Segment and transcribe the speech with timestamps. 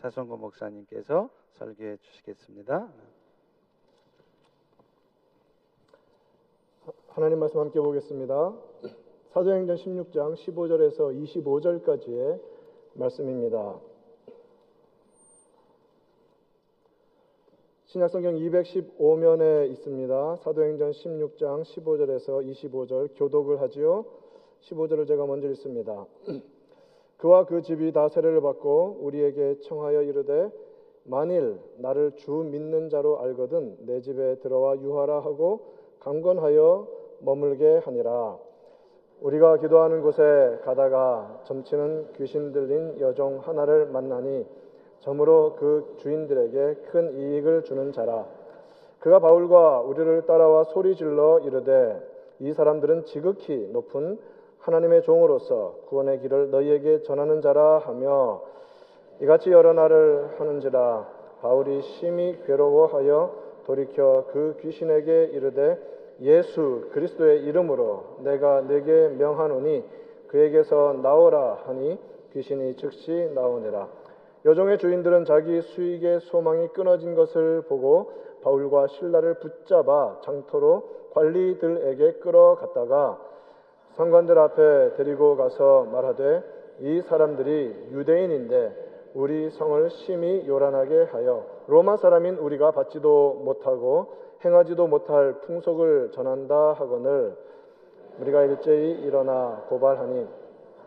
[0.00, 2.88] 자성고 목사님께서 설교해 주시겠습니다.
[7.08, 8.54] 하나님 말씀 함께 보겠습니다.
[9.32, 12.40] 사도행전 16장 15절에서 25절까지의
[12.94, 13.78] 말씀입니다.
[17.84, 20.36] 신약성경 215면에 있습니다.
[20.36, 24.06] 사도행전 16장 15절에서 25절 교독을 하지요.
[24.62, 26.06] 15절을 제가 먼저 읽습니다.
[27.20, 30.50] 그와 그 집이 다 세례를 받고 우리에게 청하여 이르되
[31.04, 35.60] 만일 나를 주 믿는 자로 알거든 내 집에 들어와 유하라 하고
[36.00, 36.88] 강건하여
[37.20, 38.38] 머물게 하니라.
[39.20, 44.46] 우리가 기도하는 곳에 가다가 점치는 귀신 들린 여종 하나를 만나니
[45.00, 48.26] 점으로 그 주인들에게 큰 이익을 주는 자라.
[48.98, 52.00] 그가 바울과 우리를 따라와 소리 질러 이르되
[52.38, 54.18] 이 사람들은 지극히 높은
[54.60, 58.42] 하나님의 종으로서 구원의 길을 너희에게 전하는 자라 하며
[59.20, 61.08] 이같이 여러 날을 하는지라
[61.40, 65.78] 바울이 심히 괴로워하여 돌이켜 그 귀신에게 이르되
[66.20, 69.84] 예수 그리스도의 이름으로 내가 내게 명하노니
[70.28, 71.98] 그에게서 나오라 하니
[72.32, 73.88] 귀신이 즉시 나오니라.
[74.44, 83.20] 여종의 주인들은 자기 수익의 소망이 끊어진 것을 보고 바울과 신라를 붙잡아 장터로 관리들에게 끌어갔다가
[84.00, 86.42] 상관들 앞에 데리고 가서 말하되
[86.78, 95.42] 이 사람들이 유대인인데 우리 성을 심히 요란하게 하여 로마 사람인 우리가 받지도 못하고 행하지도 못할
[95.42, 97.36] 풍속을 전한다 하거늘
[98.20, 100.26] 우리가 일제히 일어나 고발하니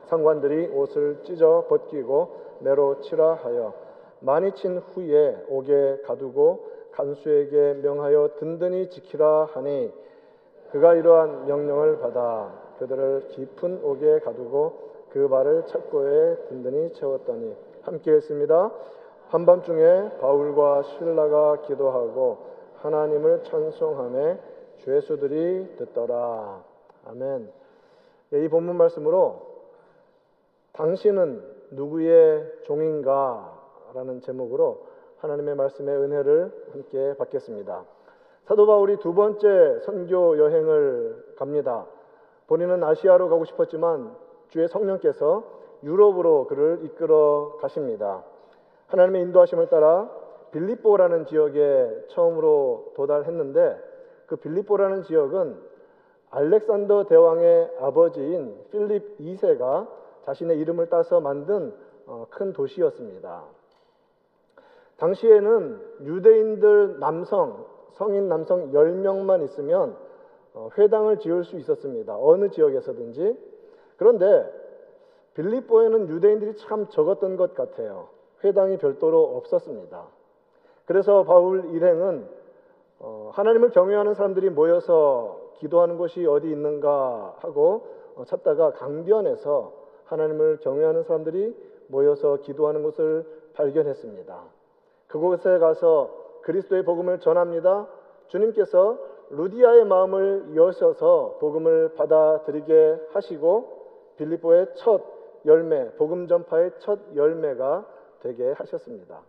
[0.06, 3.76] 상관들이 옷을 찢어 벗기고 매로 치라 하여
[4.22, 9.94] 많이 친 후에 옥에 가두고 간수에게 명하여 든든히 지키라 하니
[10.72, 18.72] 그가 이러한 명령을 받아 그들을 깊은 옥에 가두고 그 발을 착고에 든든히 채웠더니 함께 했습니다.
[19.30, 22.38] 한밤중에 바울과 신라가 기도하고
[22.78, 24.40] 하나님을 찬송함에
[24.80, 26.62] 죄수들이 듣더라.
[27.08, 27.50] 아멘.
[28.34, 29.54] 이 본문 말씀으로
[30.74, 31.42] 당신은
[31.72, 33.62] 누구의 종인가?
[33.94, 34.88] 라는 제목으로
[35.20, 37.86] 하나님의 말씀의 은혜를 함께 받겠습니다.
[38.46, 41.86] 사도 바울이 두 번째 선교 여행을 갑니다.
[42.54, 44.16] 본인은 아시아로 가고 싶었지만
[44.50, 45.44] 주의 성령께서
[45.82, 48.24] 유럽으로 그를 이끌어 가십니다.
[48.90, 50.08] 하나님의 인도하심을 따라
[50.52, 53.76] 빌립보라는 지역에 처음으로 도달했는데
[54.28, 55.58] 그 빌립보라는 지역은
[56.30, 59.88] 알렉산더 대왕의 아버지인 필립 2세가
[60.22, 61.74] 자신의 이름을 따서 만든
[62.06, 63.46] 어, 큰 도시였습니다.
[64.98, 70.13] 당시에는 유대인들 남성, 성인 남성 10명만 있으면 어,
[70.78, 72.16] 회당을 지을 수 있었습니다.
[72.20, 73.38] 어느 지역에서든지.
[73.98, 74.52] 그런데
[75.34, 78.10] 빌립보에는 유대인들이 참 적었던 것 같아요.
[78.44, 80.06] 회당이 별도로 없었습니다.
[80.86, 82.28] 그래서 바울 일행은
[83.00, 87.88] 어, 하나님을 경외하는 사람들이 모여서 기도하는 곳이 어디 있는가 하고
[88.28, 89.74] 찾다가 강변에서
[90.06, 91.56] 하나님을 경외하는 사람들이
[91.88, 94.44] 모여서 기도하는 곳을 발견했습니다.
[95.08, 97.88] 그곳에 가서 그리스도의 복음을 전합니다.
[98.28, 98.98] 주님께서
[99.36, 105.02] 루디아의 마음을 여셔서 복음을 받아들이게 하시고 빌립보의 첫
[105.46, 107.86] 열매, 복음 전파의 첫 열매가
[108.22, 109.22] 되게 하셨습니다.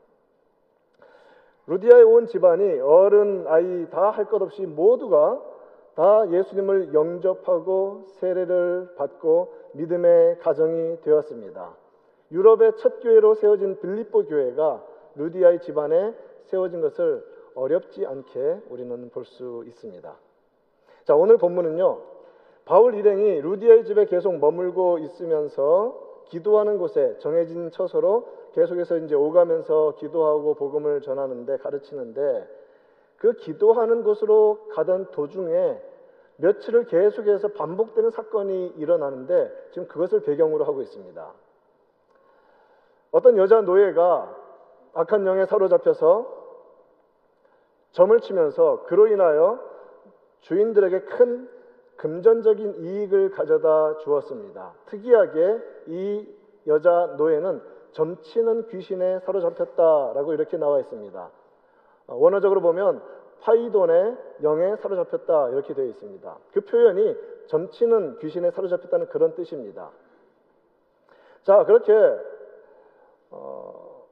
[1.66, 5.42] 루디아에 온 집안이 어른, 아이 다 할 것 없이 모두가
[5.94, 11.76] 다 예수님을 영접하고 세례를 받고 믿음의 가정이 되었습니다.
[12.30, 14.84] 유럽의 첫 교회로 세워진 빌립보 교회가
[15.14, 20.14] 루디아의 집안에 세워진 것을 어렵지 않게 우리는 볼 수 있습니다.
[21.04, 22.00] 자, 오늘 본문은요.
[22.64, 30.54] 바울 일행이 루디아의 집에 계속 머물고 있으면서 기도하는 곳에 정해진 처소로 계속해서 이제 오가면서 기도하고
[30.54, 32.48] 복음을 전하는데 가르치는데
[33.18, 35.80] 그 기도하는 곳으로 가던 도중에
[36.36, 41.32] 며칠을 계속해서 반복되는 사건이 일어나는데 지금 그것을 배경으로 하고 있습니다.
[43.12, 44.36] 어떤 여자 노예가
[44.94, 46.33] 악한 영에 사로잡혀서
[47.94, 49.60] 점을 치면서 그로 인하여
[50.40, 51.48] 주인들에게 큰
[51.96, 54.74] 금전적인 이익을 가져다 주었습니다.
[54.86, 56.28] 특이하게 이
[56.66, 57.62] 여자 노예는
[57.92, 61.30] 점치는 귀신에 사로잡혔다라고 이렇게 나와 있습니다.
[62.08, 63.00] 원어적으로 보면
[63.42, 66.36] 파이돈의 영에 사로잡혔다 이렇게 되어 있습니다.
[66.52, 67.16] 그 표현이
[67.46, 69.90] 점치는 귀신에 사로잡혔다는 그런 뜻입니다.
[71.44, 71.92] 자 그렇게
[73.30, 74.04] 어,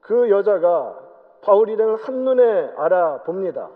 [0.00, 1.07] 그 여자가
[1.42, 3.70] 바울 일행을 한눈에 알아봅니다.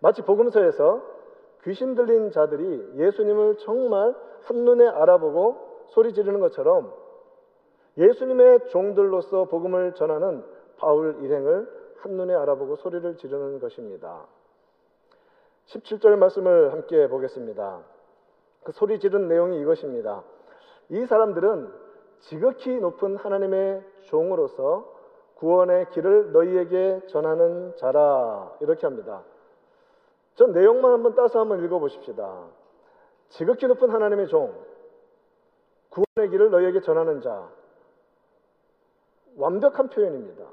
[0.00, 1.02] 마치 복음서에서
[1.62, 6.92] 귀신 들린 자들이 예수님을 정말 한눈에 알아보고 소리 지르는 것처럼
[7.96, 10.44] 예수님의 종들로서 복음을 전하는
[10.76, 11.68] 바울 일행을
[11.98, 14.26] 한눈에 알아보고 소리를 지르는 것입니다.
[15.66, 17.80] 17절 말씀을 함께 보겠습니다.
[18.64, 20.22] 그 소리 지른 내용이 이것입니다.
[20.90, 21.72] 이 사람들은
[22.20, 24.93] 지극히 높은 하나님의 종으로서
[25.36, 29.22] 구원의 길을 너희에게 전하는 자라 이렇게 합니다.
[30.34, 32.46] 전 내용만 한번 따서 한번 읽어보십시다.
[33.28, 34.54] 지극히 높은 하나님의 종,
[35.90, 37.48] 구원의 길을 너희에게 전하는 자.
[39.36, 40.44] 완벽한 표현입니다.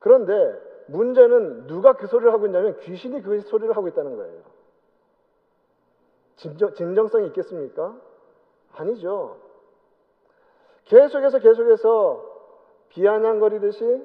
[0.00, 0.34] 그런데
[0.86, 4.42] 문제는 누가 그 소리를 하고 있냐면 귀신이 그 소리를 하고 있다는 거예요.
[6.36, 7.94] 진정, 진정성이 있겠습니까?
[8.74, 9.36] 아니죠.
[10.86, 12.29] 계속해서 계속해서
[12.90, 14.02] 비아냥거리듯이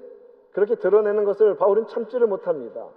[0.54, 2.88] 그렇게 드러내는 것을 바울은 참지를 못합니다.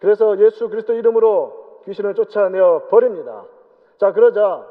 [0.00, 3.44] 그래서 예수 그리스도 이름으로 귀신을 쫓아내어 버립니다.
[3.98, 4.66] 자, 그러자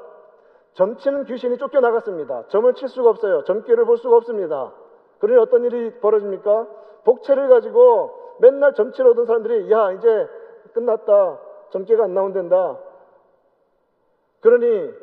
[0.73, 2.47] 점치는 귀신이 쫓겨나갔습니다.
[2.49, 3.43] 점을 칠 수가 없어요.
[3.45, 4.73] 점괘를 볼 수가 없습니다.
[5.19, 6.67] 그러니 어떤 일이 벌어집니까?
[7.03, 10.29] 복채를 가지고 맨날 점치러 오던 사람들이 야 이제
[10.73, 11.39] 끝났다.
[11.71, 12.77] 점괘가 안 나온단다.
[14.41, 14.93] 그러니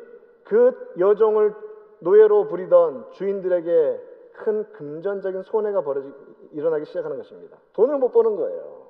[0.45, 1.53] 그 여종을
[1.99, 6.13] 노예로 부리던 주인들에게 큰 금전적인 손해가 벌어지
[6.51, 7.57] 일어나기 시작하는 것입니다.
[7.73, 8.85] 돈을 못 버는 거예요.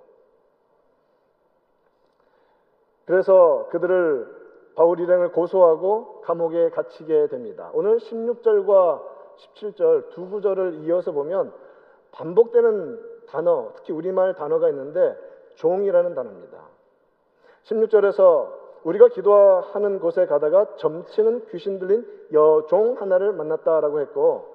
[3.06, 4.46] 그래서 그들을
[4.76, 7.70] 바울 일행을 고소하고 감옥에 갇히게 됩니다.
[7.74, 9.02] 오늘 16절과
[9.38, 11.54] 17절 두 구절을 이어서 보면
[12.12, 15.18] 반복되는 단어, 특히 우리말 단어가 있는데
[15.56, 16.58] 종이라는 단어입니다.
[17.64, 24.55] 16절에서 우리가 기도하는 곳에 가다가 점치는 귀신 들린 여종 하나를 만났다라고 했고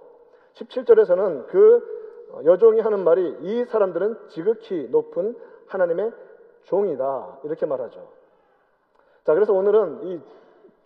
[0.55, 5.37] 17절에서는 그 여종이 하는 말이 이 사람들은 지극히 높은
[5.67, 6.13] 하나님의
[6.65, 8.09] 종이다 이렇게 말하죠.
[9.25, 10.21] 자, 그래서 오늘은 이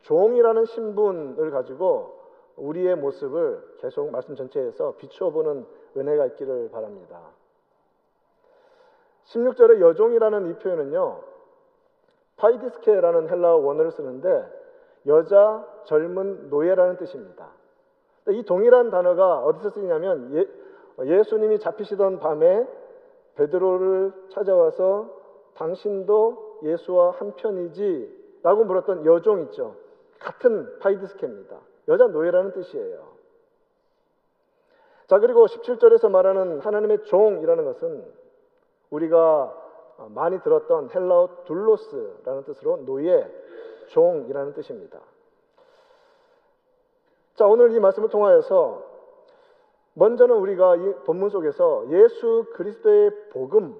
[0.02, 2.14] 종이라는 신분을 가지고
[2.56, 5.66] 우리의 모습을 계속 말씀 전체에서 비추어 보는
[5.96, 7.20] 은혜가 있기를 바랍니다.
[9.24, 11.20] 16절의 여종이라는 이 표현은요.
[12.36, 14.44] παιδίσκη라는 헬라어 원어를 쓰는데
[15.06, 17.50] 여자, 젊은, 노예라는 뜻입니다.
[18.28, 20.46] 이 동일한 단어가 어디서 쓰이냐면 예,
[21.04, 22.66] 예수님이 잡히시던 밤에
[23.36, 25.10] 베드로를 찾아와서
[25.54, 29.76] 당신도 예수와 한편이지 라고 물었던 여종 있죠.
[30.18, 31.58] 같은 παιδίσκη입니다.
[31.88, 33.14] 여자 노예라는 뜻이에요.
[35.06, 38.04] 자, 그리고 17절에서 말하는 하나님의 종이라는 것은
[38.90, 39.62] 우리가
[40.08, 43.30] 많이 들었던 헬라어 둘로스라는 뜻으로 노예,
[43.88, 45.00] 종이라는 뜻입니다.
[47.34, 48.94] 자, 오늘 이 말씀을 통하여서
[49.94, 53.74] 먼저는 우리가 이 본문 속에서 예수 그리스도의 복음이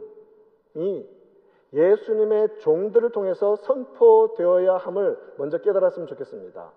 [1.73, 6.71] 예수님의 종들을 통해서 선포되어야 함을 먼저 깨달았으면 좋겠습니다.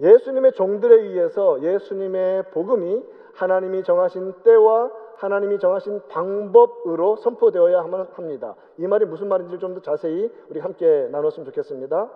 [0.00, 3.04] 예수님의 종들에 의해서 예수님의 복음이
[3.34, 8.54] 하나님이 정하신 때와 하나님이 정하신 방법으로 선포되어야 합니다.
[8.78, 12.10] 이 말이 무슨 말인지 좀 더 자세히 우리 함께 나눴으면 좋겠습니다.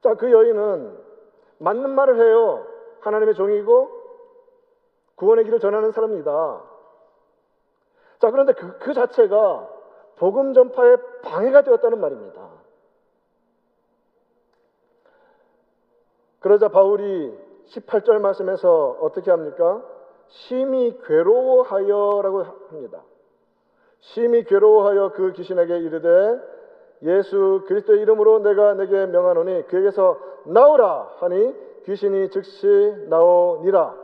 [0.00, 1.07] 자, 그 여인은
[1.58, 2.66] 맞는 말을 해요.
[3.00, 3.90] 하나님의 종이고
[5.16, 6.62] 구원의 길을 전하는 사람입니다.
[8.18, 9.68] 자, 그런데 그, 그 자체가
[10.16, 12.48] 복음 전파에 방해가 되었다는 말입니다.
[16.40, 19.84] 그러자 바울이 18절 말씀에서 어떻게 합니까?
[20.28, 23.02] 심히 괴로워하여라고 합니다.
[24.00, 26.57] 심히 괴로워하여 그 귀신에게 이르되
[27.02, 32.66] 예수 그리스도의 이름으로 내가 내게 명하노니 그에게서 나오라 하니 귀신이 즉시
[33.08, 33.94] 나오니라.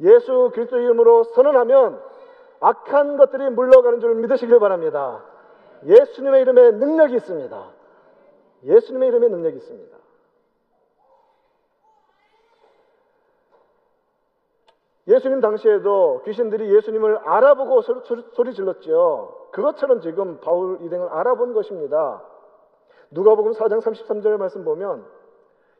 [0.00, 2.00] 예수 그리스도의 이름으로 선언하면
[2.60, 5.24] 악한 것들이 물러가는 줄 믿으시길 바랍니다.
[5.84, 7.70] 예수님의 이름에 능력이 있습니다.
[8.64, 9.96] 예수님의 이름에 능력이 있습니다.
[15.08, 19.45] 예수님 당시에도 귀신들이 예수님을 알아보고 소리 질렀지요.
[19.56, 22.22] 그것처럼 지금 바울 이등을 알아본 것입니다.
[23.10, 25.06] 누가복음 4장 33절 말씀 보면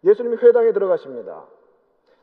[0.03, 1.45] 예수님이 회당에 들어가십니다.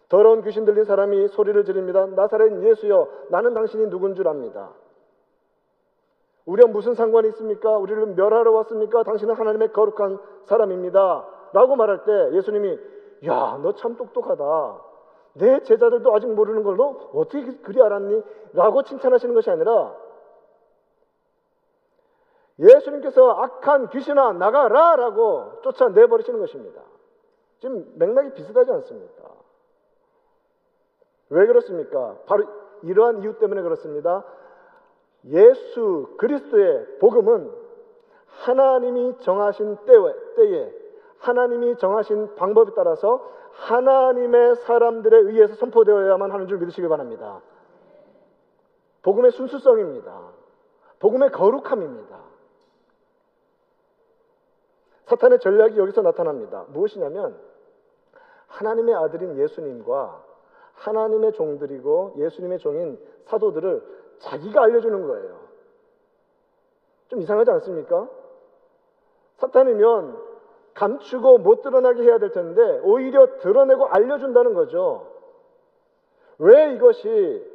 [0.10, 2.08] 더러운 귀신 들린 사람이 소리를 지릅니다.
[2.08, 4.72] 나사렛 예수여, 나는 당신이 누군 줄 압니다.
[6.46, 7.78] 우리와 무슨 상관이 있습니까?
[7.78, 9.04] 우리를 멸하러 왔습니까?
[9.04, 11.28] 당신은 하나님의 거룩한 사람입니다.
[11.54, 12.80] 라고 말할 때 예수님이
[13.28, 14.44] 야, 너 참 똑똑하다.
[15.36, 18.24] 내 제자들도 아직 모르는 걸너 어떻게 그리 알았니?
[18.54, 19.96] 라고 칭찬하시는 것이 아니라
[22.60, 26.82] 예수님께서 악한 귀신아 나가라 라고 쫓아내버리시는 것입니다.
[27.60, 29.24] 지금 맥락이 비슷하지 않습니까?
[31.30, 32.18] 왜 그렇습니까?
[32.26, 32.46] 바로
[32.84, 34.24] 이러한 이유 때문에 그렇습니다.
[35.26, 37.52] 예수 그리스도의 복음은
[38.28, 39.78] 하나님이 정하신
[40.36, 40.74] 때에,
[41.20, 47.42] 하나님이 정하신 방법에 따라서 하나님의 사람들에 의해서 선포되어야만 하는 줄 믿으시기 바랍니다.
[49.04, 50.22] 복음의 순수성입니다.
[51.00, 52.33] 복음의 거룩함입니다.
[55.06, 56.66] 사탄의 전략이 여기서 나타납니다.
[56.70, 57.38] 무엇이냐면
[58.48, 60.24] 하나님의 아들인 예수님과
[60.74, 63.84] 하나님의 종들이고 예수님의 종인 사도들을
[64.20, 65.40] 자기가 알려주는 거예요.
[67.10, 68.10] 좀 이상하지 않습니까?
[69.38, 70.34] 사탄이면
[70.74, 75.12] 감추고 못 드러나게 해야 될 텐데 오히려 드러내고 알려준다는 거죠.
[76.40, 77.52] 왜 이것이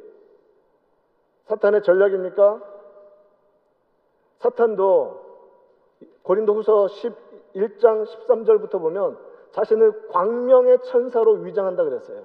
[1.45, 2.61] 사탄의 전략입니까?
[4.37, 5.28] 사탄도
[6.29, 9.17] 고린도후서 11장 13절부터 보면
[9.51, 12.21] 자신을 광명의 천사로 위장한다 그랬어요.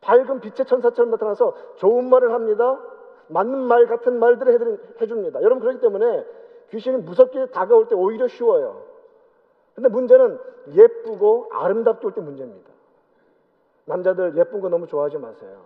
[0.00, 2.80] 밝은 빛의 천사처럼 나타나서 좋은 말을 합니다.
[3.26, 5.42] 맞는 말 같은 말들을 해줍니다.
[5.42, 6.24] 여러분 그렇기 때문에
[6.70, 8.84] 귀신이 무섭게 다가올 때 오히려 쉬워요.
[9.74, 10.38] 근데 문제는
[10.74, 12.70] 예쁘고 아름답게 올 때 문제입니다.
[13.86, 15.60] 남자들 예쁜 거 너무 좋아하지 마세요.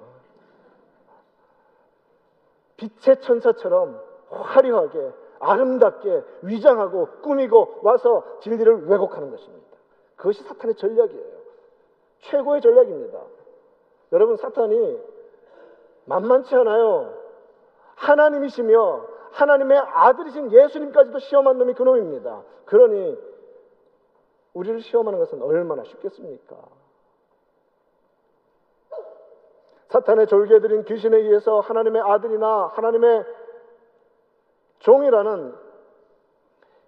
[2.79, 4.01] 빛의 천사처럼
[4.31, 9.67] 화려하게 아름답게 위장하고 꾸미고 와서 진리를 왜곡하는 것입니다.
[10.17, 11.41] 그것이 사탄의 전략이에요.
[12.21, 13.19] 최고의 전략입니다.
[14.13, 15.01] 여러분 사탄이
[16.05, 17.15] 만만치 않아요.
[17.95, 22.43] 하나님이시며 하나님의 아들이신 예수님까지도 시험한 놈이 그놈입니다.
[22.67, 23.19] 그러니
[24.53, 26.57] 우리를 시험하는 것은 얼마나 쉽겠습니까?
[29.89, 33.25] 사탄의 졸개들인 귀신에 의해서 하나님의 아들이나 하나님의
[34.81, 35.55] 종이라는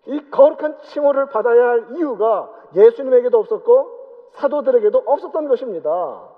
[0.07, 6.29] 이 거룩한 칭호를 받아야 할 이유가 예수님에게도 없었고 사도들에게도 없었던 것입니다.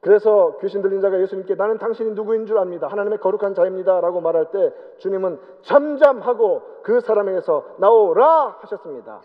[0.00, 2.86] 그래서 귀신 들린 자가 예수님께 나는 당신이 누구인 줄 압니다.
[2.86, 4.00] 하나님의 거룩한 자입니다.
[4.00, 9.20] 라고 말할 때 주님은 잠잠하고 그 사람에게서 나오라 하셨습니다.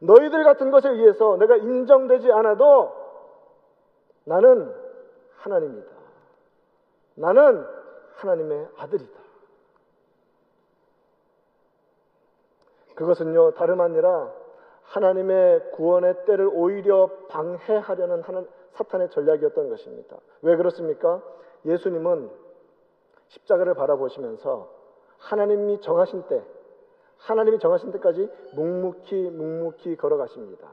[0.00, 2.92] 너희들 같은 것에 의해서 내가 인정되지 않아도
[4.24, 4.74] 나는
[5.36, 5.90] 하나님이다.
[7.16, 7.64] 나는
[8.16, 9.24] 하나님의 아들이다.
[12.94, 14.32] 그것은요, 다름 아니라
[14.82, 20.16] 하나님의 구원의 때를 오히려 방해하려는 하는 사탄의 전략이었던 것입니다.
[20.42, 21.22] 왜 그렇습니까?
[21.64, 22.30] 예수님은
[23.28, 24.68] 십자가를 바라보시면서
[25.18, 26.42] 하나님이 정하신 때,
[27.18, 30.68] 하나님이 정하신 때까지 묵묵히 묵묵히 걸어가십니다.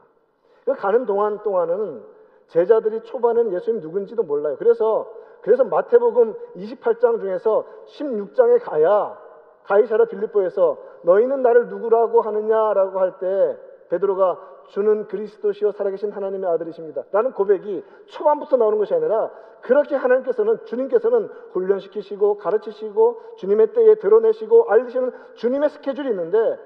[0.64, 2.04] 그 가는 동안 동안은
[2.48, 4.56] 제자들이 초반에는 예수님 누군지도 몰라요.
[4.58, 5.10] 그래서
[5.42, 7.64] 그래서 마태복음 28장 중에서
[7.98, 9.18] 16장에 가야
[9.64, 13.56] 가이사라 빌립보에서 너희는 나를 누구라고 하느냐라고 할 때
[13.90, 17.02] 베드로가 주는 그리스도시요 살아계신 하나님의 아들이십니다.
[17.12, 19.30] 라는 고백이 초반부터 나오는 것이 아니라
[19.60, 26.58] 그렇게 하나님께서는 주님께서는 훈련시키시고 가르치시고 주님의 때에 드러내시고 알리시는 주님의 스케줄이 있는데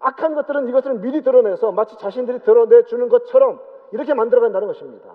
[0.00, 3.60] 악한 것들은 이것을 미리 드러내서 마치 자신들이 드러내 주는 것처럼
[3.92, 5.14] 이렇게 만들어 간다는 것입니다.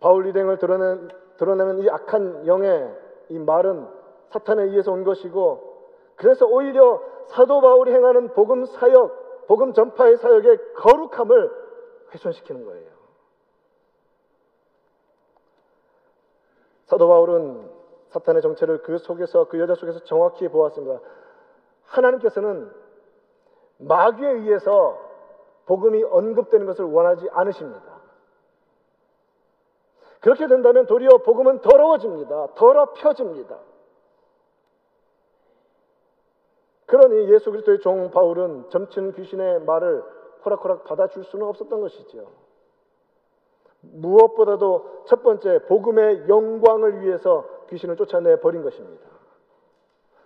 [0.00, 2.96] 바울 일행을 드러낸, 드러내는 이 악한 영의
[3.28, 3.86] 이 말은
[4.30, 5.70] 사탄에 의해서 온 것이고
[6.16, 11.50] 그래서 오히려 사도 바울이 행하는 복음 사역, 복음 전파의 사역의 거룩함을
[12.12, 12.90] 훼손시키는 거예요.
[16.86, 17.70] 사도 바울은
[18.08, 21.00] 사탄의 정체를 그 속에서 그 여자 속에서 정확히 보았습니다.
[21.84, 22.70] 하나님께서는
[23.78, 24.98] 마귀에 의해서
[25.66, 27.89] 복음이 언급되는 것을 원하지 않으십니다.
[30.20, 32.48] 그렇게 된다면 도리어 복음은 더러워집니다.
[32.54, 33.58] 더럽혀집니다.
[36.86, 40.02] 그러니 예수 그리스도의 종 바울은 점치는 귀신의 말을
[40.44, 42.26] 호락호락 받아줄 수는 없었던 것이죠.
[43.80, 49.06] 무엇보다도 첫 번째 복음의 영광을 위해서 귀신을 쫓아내 버린 것입니다.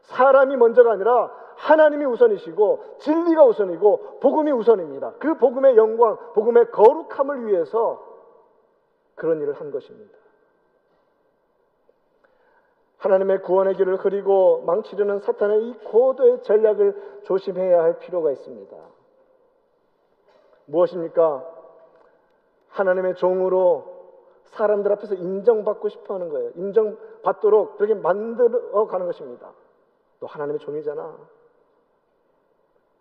[0.02, 5.14] 사람이 먼저가 아니라 하나님이 우선이시고 진리가 우선이고 복음이 우선입니다.
[5.18, 8.13] 그 복음의 영광, 복음의 거룩함을 위해서
[9.14, 10.18] 그런 일을 한 것입니다.
[12.98, 18.76] 하나님의 구원의 길을 흐리고 망치려는 사탄의 이 고도의 전략을 조심해야 할 필요가 있습니다.
[20.66, 21.44] 무엇입니까?
[22.68, 23.92] 하나님의 종으로
[24.46, 26.50] 사람들 앞에서 인정받고 싶어 하는 거예요.
[26.54, 29.52] 인정받도록 그렇게 만들어 가는 것입니다.
[30.20, 31.18] 너 하나님의 종이잖아.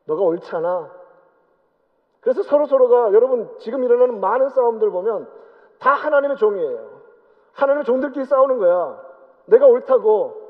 [0.06, 0.92] 너가 옳잖아.
[2.20, 5.30] 그래서 서로 서로가 여러분 지금 일어나는 많은 싸움들 보면
[5.84, 7.02] 다 하나님의 종이에요.
[7.52, 9.04] 하나님의 종들끼리 싸우는 거야.
[9.48, 10.42] 내가 옳다고.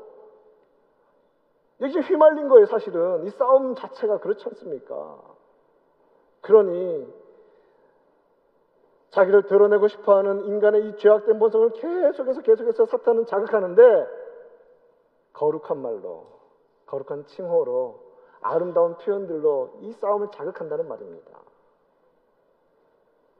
[1.80, 3.24] 여기 휘말린 거예요, 사실은.
[3.24, 5.18] 이 싸움 자체가 그렇지 않습니까?
[6.40, 7.12] 그러니
[9.10, 14.06] 자기를 드러내고 싶어 하는 인간의 이 죄악된 본성을 계속해서 계속해서 사탄은 자극하는데
[15.32, 16.26] 거룩한 말로
[16.86, 18.00] 거룩한 칭호로
[18.40, 21.40] 아름다운 표현들로 이 싸움을 자극한다는 말입니다.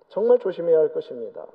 [0.08, 1.46] 정말 조심해야 할 것입니다.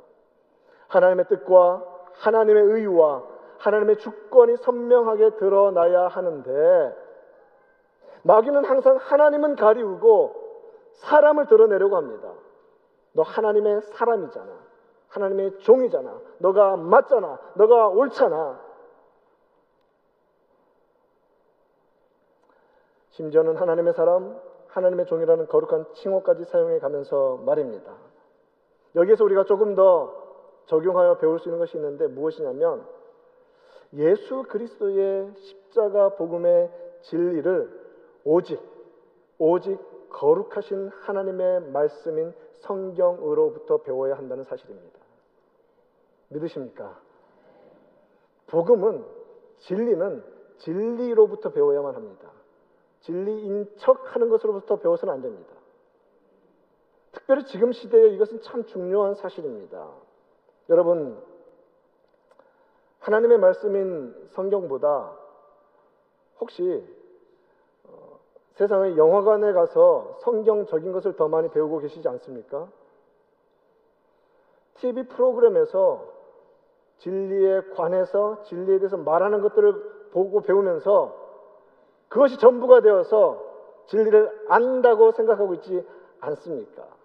[0.89, 3.24] 하나님의 뜻과 하나님의 의와
[3.60, 6.96] 하나님의 주권이 선명하게 드러나야 하는데
[8.24, 10.50] 마귀는 항상 하나님은 가리우고
[10.93, 12.34] 사람을 드러내려고 합니다.
[13.13, 14.69] 너 하나님의 사람이잖아.
[15.10, 16.19] 하나님의 종이잖아.
[16.39, 17.39] 너가 맞잖아.
[17.55, 18.60] 너가 옳잖아.
[23.10, 27.91] 심지어는 하나님의 사람, 하나님의 종이라는 거룩한 칭호까지 사용해 가면서 말입니다.
[28.96, 30.28] 여기에서 우리가 조금 더
[30.70, 32.86] 적용하여 배울 수 있는 것이 있는데 무엇이냐면
[33.94, 36.70] 예수 그리스도의 십자가 복음의
[37.02, 37.90] 진리를
[38.24, 38.62] 오직
[39.40, 45.00] 오직 거룩하신 하나님의 말씀인 성경으로부터 배워야 한다는 사실입니다.
[46.30, 47.00] 믿으십니까?
[48.48, 49.06] 복음은
[49.58, 50.24] 진리는
[50.58, 52.32] 진리로부터 배워야만 합니다.
[53.00, 55.52] 진리인 척 하는 것으로부터 배워서는 안 됩니다.
[57.12, 59.90] 특별히 지금 시대에 이것은 참 중요한 사실입니다.
[60.70, 61.18] 여러분,
[63.00, 65.18] 하나님의 말씀인 성경보다
[66.40, 66.86] 혹시
[67.86, 68.20] 어,
[68.52, 72.68] 세상의 영화관에 가서 성경적인 것을 더 많이 배우고 계시지 않습니까?
[74.76, 76.06] TV 프로그램에서
[77.00, 81.16] 진리에 관해서 진리에 대해서 말하는 것들을 보고 배우면서
[82.10, 83.44] 그것이 전부가 되어서
[83.88, 85.86] 진리를 안다고 생각하고 있지
[86.20, 86.99] 않습니까?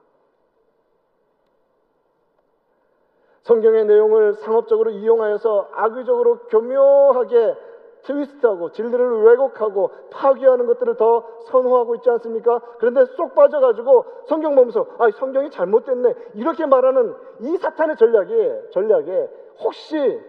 [3.44, 7.56] 성경의 내용을 상업적으로 이용하여서 악의적으로 교묘하게
[8.02, 12.60] 트위스트하고 진리를 왜곡하고 파괴하는 것들을 더 선호하고 있지 않습니까?
[12.78, 20.20] 그런데 쏙 빠져가지고 성경 보면서 아 성경이 잘못됐네 이렇게 말하는 이 사탄의 전략에 전략에 혹시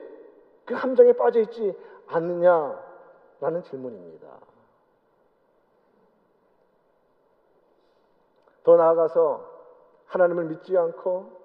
[0.65, 4.27] 그 함정에 빠져 있지 않느냐라는 질문입니다.
[8.63, 9.45] 더 나아가서
[10.07, 11.44] 하나님을 믿지 않고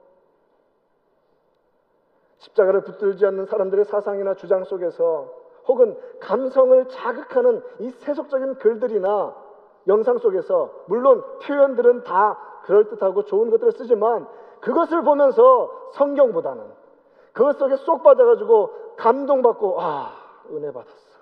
[2.40, 5.32] 십자가를 붙들지 않는 사람들의 사상이나 주장 속에서
[5.66, 9.36] 혹은 감성을 자극하는 이 세속적인 글들이나
[9.86, 14.26] 영상 속에서 물론 표현들은 다 그럴듯하고 좋은 것들을 쓰지만
[14.60, 16.64] 그것을 보면서 성경보다는
[17.32, 20.12] 그것 속에 쏙 빠져가지고 감동받고 아
[20.50, 21.20] 은혜 받았어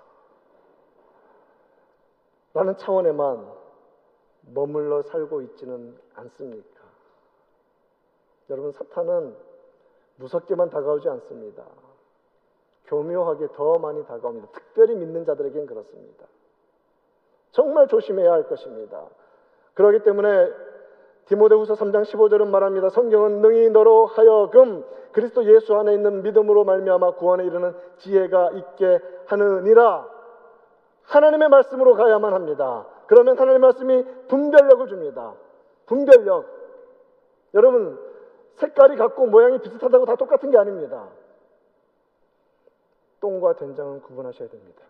[2.53, 3.59] 라는 차원에만
[4.53, 6.79] 머물러 살고 있지는 않습니까?
[8.49, 9.48] 여러분 사탄은
[10.19, 11.63] 무섭게만 다가오지 않습니다.
[12.85, 14.49] 교묘하게 더 많이 다가옵니다.
[14.51, 16.25] 특별히 믿는 자들에겐 그렇습니다.
[17.51, 19.05] 정말 조심해야 할 것입니다.
[19.73, 20.51] 그렇기 때문에
[21.25, 22.89] 디모데후서 3장 15절은 말합니다.
[22.89, 30.07] 성경은 능히 너로 하여금 그리스도 예수 안에 있는 믿음으로 말미암아 구원에 이르는 지혜가 있게 하느니라.
[31.03, 32.87] 하나님의 말씀으로 가야만 합니다.
[33.07, 35.33] 그러면 하나님의 말씀이 분별력을 줍니다.
[35.85, 36.45] 분별력.
[37.53, 37.99] 여러분
[38.55, 41.07] 색깔이 같고 모양이 비슷하다고 다 똑같은 게 아닙니다.
[43.21, 44.83] 똥과 된장은 구분하셔야 됩니다.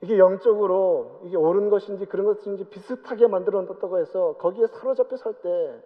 [0.00, 5.82] 이게 영적으로 이게 옳은 것인지 그런 것인지 비슷하게 만들어 놨다고 해서 거기에 사로잡혀 살 때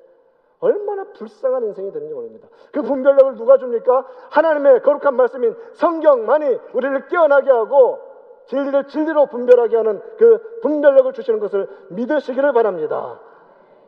[0.61, 2.49] 얼마나 불쌍한 인생이 되는지 모릅니다.
[2.73, 4.07] 그 분별력을 누가 줍니까?
[4.31, 8.01] 하나님의 거룩한 말씀인 성경만이 우리를 깨어나게 하고
[8.49, 13.21] 진리를 진리로 분별하게 하는 그 분별력을 주시는 것을 믿으시기를 바랍니다.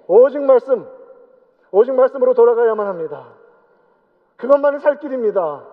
[0.07, 0.87] 오직 말씀,
[1.71, 3.35] 오직 말씀으로 돌아가야만 합니다.
[4.37, 5.67] 그것만이 살 길입니다.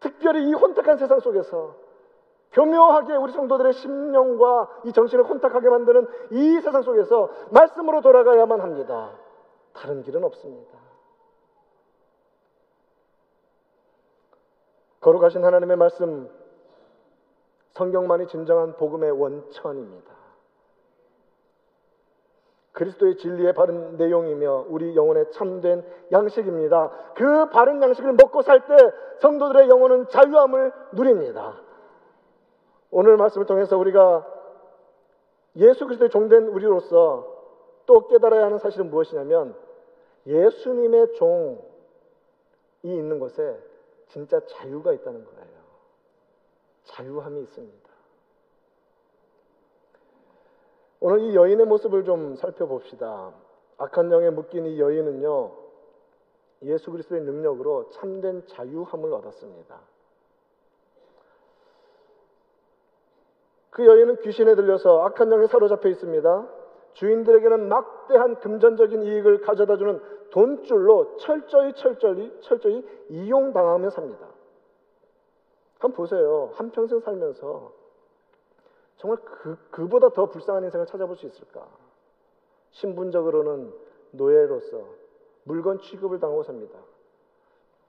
[0.00, 1.74] 특별히 이 혼탁한 세상 속에서
[2.52, 9.12] 교묘하게 우리 성도들의 심령과 이 정신을 혼탁하게 만드는 이 세상 속에서 말씀으로 돌아가야만 합니다.
[9.72, 10.76] 다른 길은 없습니다.
[15.00, 16.28] 거룩하신 하나님의 말씀,
[17.76, 20.16] 성경만이 진정한 복음의 원천입니다.
[22.72, 26.90] 그리스도의 진리의 바른 내용이며 우리 영혼의 참된 양식입니다.
[27.14, 28.76] 그 바른 양식을 먹고 살 때
[29.20, 31.60] 성도들의 영혼은 자유함을 누립니다.
[32.90, 34.26] 오늘 말씀을 통해서 우리가
[35.56, 37.34] 예수 그리스도의 종된 우리로서
[37.86, 39.54] 또 깨달아야 하는 사실은 무엇이냐면
[40.26, 41.58] 예수님의 종이
[42.82, 43.58] 있는 곳에
[44.08, 45.65] 진짜 자유가 있다는 거예요.
[46.86, 47.86] 자유함이 있습니다.
[51.00, 53.32] 오늘 이 여인의 모습을 좀 살펴봅시다.
[53.78, 55.52] 악한 영에 묶인 이 여인은요,
[56.62, 59.80] 예수 그리스도의 능력으로 참된 자유함을 얻었습니다.
[63.70, 66.48] 그 여인은 귀신에 들려서 악한 영에 사로잡혀 있습니다.
[66.94, 74.28] 주인들에게는 막대한 금전적인 이익을 가져다 주는 돈줄로 철저히 철저히 철저히 이용당하며 삽니다.
[75.78, 76.50] 한번 보세요.
[76.54, 77.72] 한평생 살면서
[78.96, 81.66] 정말 그, 그보다 더 불쌍한 인생을 찾아볼 수 있을까?
[82.70, 83.72] 신분적으로는
[84.12, 84.84] 노예로서
[85.44, 86.78] 물건 취급을 당하고 삽니다.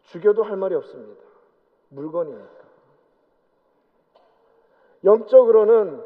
[0.03, 1.23] 죽여도 할 말이 없습니다.
[1.89, 2.67] 물건이니까.
[5.03, 6.03] 영적으로는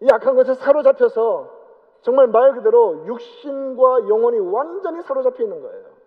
[0.00, 1.60] 이 악한 것에 사로잡혀서
[2.02, 5.99] 정말 말 그대로 육신과 영혼이 완전히 사로잡혀 있는 거예요.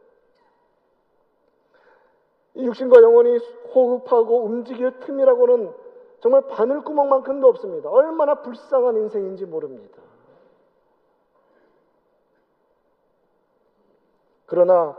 [2.55, 3.37] 이 육신과 영혼이
[3.73, 5.73] 호흡하고 움직일 틈이라고는
[6.19, 7.89] 정말 바늘구멍만큼도 없습니다.
[7.89, 10.01] 얼마나 불쌍한 인생인지 모릅니다.
[14.45, 14.95] 그러나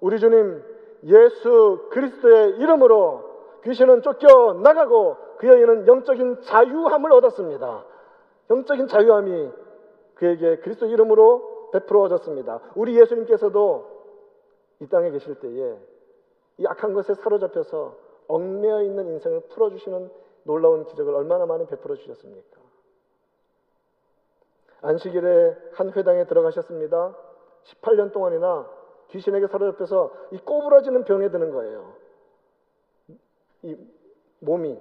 [0.00, 0.62] 우리 주님
[1.04, 3.28] 예수 그리스도의 이름으로
[3.64, 7.84] 귀신은 쫓겨 나가고 그 여인은 영적인 자유함을 얻었습니다.
[8.50, 9.50] 영적인 자유함이
[10.14, 12.60] 그에게 그리스도 이름으로 베풀어졌습니다.
[12.74, 13.98] 우리 예수님께서도
[14.80, 15.76] 이 땅에 계실 때에
[16.58, 17.96] 이 악한 것에 사로잡혀서
[18.28, 20.10] 얽매여 있는 인생을 풀어주시는
[20.44, 22.60] 놀라운 기적을 얼마나 많이 베풀어 주셨습니까?
[24.82, 27.16] 안식일에 한 회당에 들어가셨습니다.
[27.64, 28.68] 18년 동안이나
[29.08, 31.94] 귀신에게 사로잡혀서 이 꼬부라지는 병에 드는 거예요.
[33.62, 33.76] 이
[34.40, 34.78] 몸이.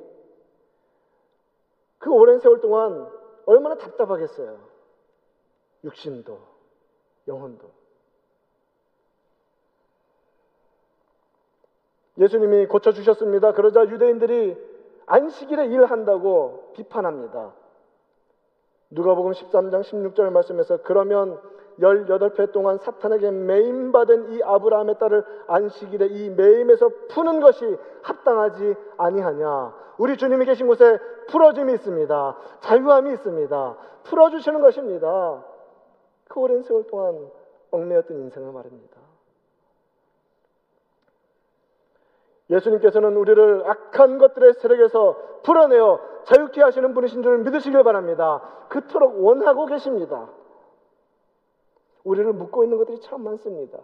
[2.00, 3.10] 그 오랜 세월 동안
[3.46, 4.60] 얼마나 답답하겠어요.
[5.84, 6.40] 육신도,
[7.28, 7.72] 영혼도.
[12.18, 13.54] 예수님이 고쳐주셨습니다.
[13.54, 14.58] 그러자 유대인들이
[15.06, 17.54] 안식일에 일한다고 비판합니다.
[18.90, 21.40] 누가복음 13장 16절 말씀에서 그러면
[21.80, 29.76] 18회 동안 사탄에게 매임받은 이 아브라함의 딸을 안식일에 이 매임에서 푸는 것이 합당하지 아니하냐.
[29.98, 32.38] 우리 주님이 계신 곳에 풀어짐이 있습니다.
[32.62, 33.78] 자유함이 있습니다.
[34.04, 35.44] 풀어주시는 것입니다.
[36.28, 37.30] 그 오랜 세월 동안
[37.72, 38.98] 얽매였던 인생을 말입니다.
[42.50, 48.68] 예수님께서는 우리를 악한 것들의 세력에서 풀어내어 자유케 하시는 분이신 줄 믿으시길 바랍니다.
[48.70, 50.30] 그토록 원하고 계십니다.
[52.04, 53.80] 우리를 묶고 있는 것들이 참 많습니다.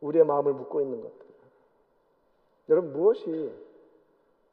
[0.00, 1.26] 우리의 마음을 묶고 있는 것들.
[2.68, 3.52] 여러분, 무엇이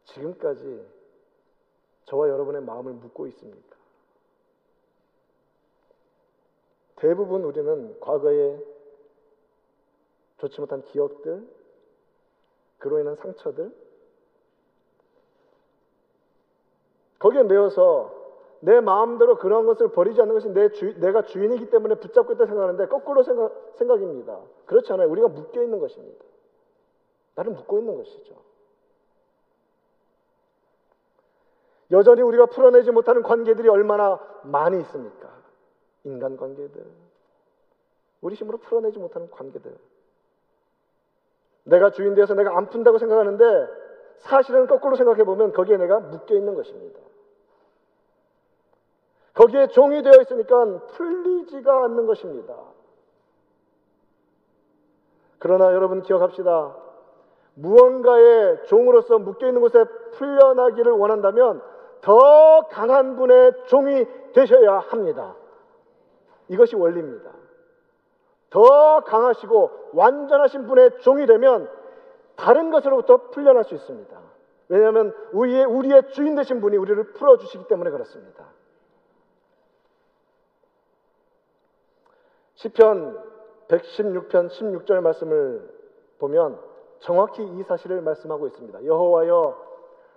[0.05, 0.85] 지금까지
[2.05, 3.77] 저와 여러분의 마음을 묶고 있습니까?
[6.95, 8.59] 대부분 우리는 과거에
[10.37, 11.47] 좋지 못한 기억들,
[12.77, 13.71] 그로 인한 상처들,
[17.19, 18.15] 거기에 매여서
[18.59, 22.87] 내 마음대로 그런 것을 버리지 않는 것이 내 주, 내가 주인이기 때문에 붙잡고 있다 생각하는데
[22.87, 24.39] 거꾸로 생각, 생각입니다.
[24.65, 25.09] 그렇지 않아요.
[25.09, 26.23] 우리가 묶여 있는 것입니다.
[27.35, 28.35] 나를 묶고 있는 것이죠.
[31.91, 35.29] 여전히 우리가 풀어내지 못하는 관계들이 얼마나 많이 있습니까?
[36.03, 36.85] 인간 관계들.
[38.21, 39.77] 우리 힘으로 풀어내지 못하는 관계들.
[41.67, 43.43] 내가 주인 되어서 내가 안 푼다고 생각하는데
[44.19, 46.99] 사실은 거꾸로 생각해 보면 거기에 내가 묶여 있는 것입니다.
[49.33, 52.55] 거기에 종이 되어 있으니까 풀리지가 않는 것입니다.
[55.39, 56.75] 그러나 여러분 기억합시다.
[57.53, 61.61] 무언가의 종으로서 묶여 있는 곳에 풀려나기를 원한다면
[62.01, 65.35] 더 강한 분의 종이 되셔야 합니다.
[66.47, 67.31] 이것이 원리입니다.
[68.49, 71.69] 더 강하시고 완전하신 분의 종이 되면
[72.35, 74.21] 다른 것으로부터 풀려날 수 있습니다.
[74.69, 78.47] 왜냐하면 우리의, 우리의 주인 되신 분이 우리를 풀어주시기 때문에 그렇습니다.
[82.55, 83.23] 시편
[83.67, 85.69] 116편 16절 말씀을
[86.19, 86.59] 보면
[86.99, 88.85] 정확히 이 사실을 말씀하고 있습니다.
[88.85, 89.67] 여호와여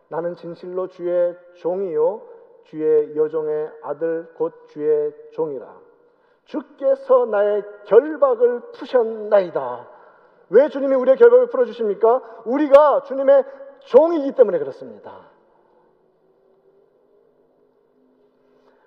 [0.08, 2.22] 나는 진실로 주의 종이요
[2.64, 5.89] 주의 여종의 아들 곧 주의 종이라.
[6.44, 9.88] 주께서 나의 결박을 푸셨나이다.
[10.50, 12.22] 왜 주님이 우리의 결박을 풀어 주십니까?
[12.44, 13.44] 우리가 주님의
[13.80, 15.28] 종이기 때문에 그렇습니다.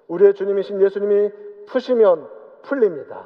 [0.08, 1.32] 우리의 주님이신 예수님이
[1.68, 2.30] 푸시면
[2.64, 3.26] 풀립니다.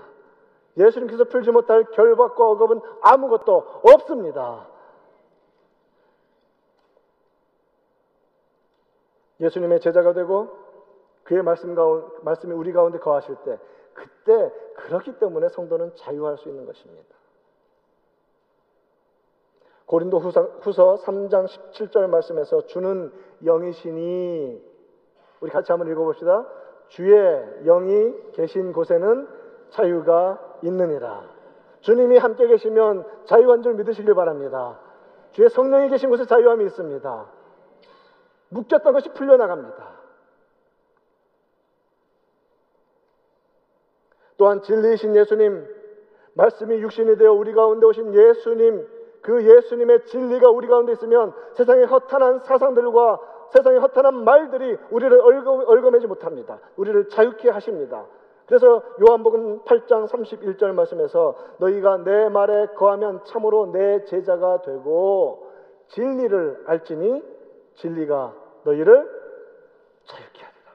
[0.78, 4.68] 예수님께서 풀지 못할 결박과 억압은 아무것도 없습니다.
[9.40, 10.50] 예수님의 제자가 되고
[11.24, 13.60] 그의 말씀 가운, 말씀이 우리 가운데 거하실 때
[13.98, 17.16] 그때 그렇기 때문에 성도는 자유할 수 있는 것입니다.
[19.88, 23.12] 고린도 후서, 후서 3장 17절 말씀에서 주는
[23.44, 24.62] 영이시니
[25.40, 26.46] 우리 같이 한번 읽어봅시다.
[26.90, 29.28] 주의 영이 계신 곳에는
[29.70, 31.24] 자유가 있느니라.
[31.82, 34.80] 주님이 함께 계시면 자유한 줄 믿으시길 바랍니다.
[35.32, 37.26] 주의 성령이 계신 곳에 자유함이 있습니다.
[38.50, 39.97] 묶였던 것이 풀려나갑니다.
[44.38, 45.66] 또한 진리이신 예수님,
[46.34, 48.88] 말씀이 육신이 되어 우리 가운데 오신 예수님,
[49.22, 53.20] 그 예수님의 진리가 우리 가운데 있으면 세상의 허탄한 사상들과
[53.52, 56.60] 세상의 허탄한 말들이 우리를 얽어, 얽어매지 못합니다.
[56.76, 58.06] 우리를 자유케 하십니다.
[58.46, 65.52] 그래서 요한복음 8장 31절 말씀에서 너희가 내 말에 거하면 참으로 내 제자가 되고
[65.90, 67.24] 진리를 알지니
[67.76, 68.96] 진리가 너희를
[70.06, 70.72] 자유케 하리라.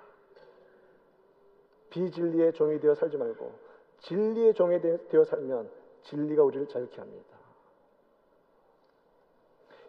[1.92, 3.52] 비진리의 종이 되어 살지 말고
[4.00, 5.70] 진리의 종이 되어 살면
[6.02, 7.38] 진리가 우리를 자유케 합니다.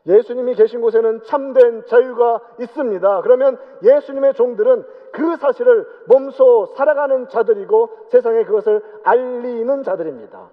[0.06, 3.22] 예수님이 계신 곳에는 참된 자유가 있습니다.
[3.22, 10.50] 그러면 예수님의 종들은 그 사실을 몸소 살아가는 자들이고 세상에 그것을 알리는 자들입니다.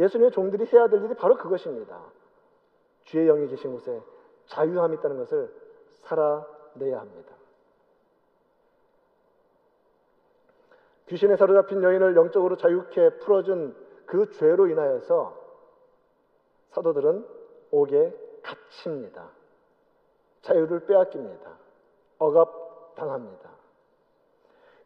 [0.00, 2.00] 예수님의 종들이 해야 될 일이 바로 그것입니다.
[3.04, 4.02] 주의 영이 계신 곳에
[4.46, 5.54] 자유함이 있다는 것을
[6.02, 7.37] 살아내야 합니다.
[11.08, 13.74] 귀신에 사로잡힌 여인을 영적으로 자유케 풀어준
[14.06, 15.36] 그 죄로 인하여서
[16.70, 17.26] 사도들은
[17.70, 19.30] 옥에 갇힙니다.
[20.42, 21.58] 자유를 빼앗깁니다.
[22.18, 23.50] 억압당합니다.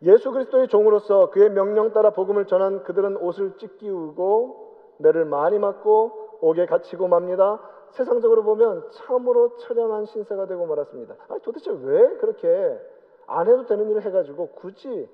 [0.03, 6.67] 예수 그리스도의 종으로서 그의 명령 따라 복음을 전한 그들은 옷을 찢기우고 매를 많이 맞고 옥에
[6.67, 7.61] 갇히고 맙니다.
[7.91, 11.15] 세상적으로 보면 참으로 처량한 신세가 되고 말았습니다.
[11.29, 12.81] 아니, 도대체 왜 그렇게
[13.27, 15.09] 안 해도 되는 일을 해가지고 굳이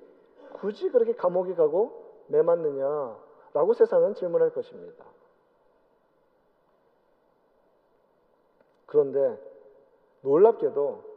[0.59, 5.05] 굳이 그렇게 감옥에 가고 매 맞느냐라고 세상은 질문할 것입니다.
[8.85, 9.39] 그런데
[10.21, 11.09] 놀랍게도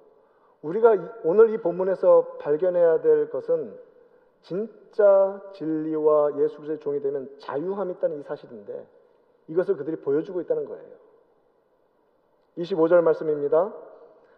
[0.63, 3.79] 우리가 오늘 이 본문에서 발견해야 될 것은
[4.43, 8.87] 진짜 진리와 예수 그리스도의 종이 되면 자유함이 있다는 이 사실인데
[9.49, 11.03] 이것을 그들이 보여주고 있다는 거예요.
[12.59, 13.73] 25절 말씀입니다.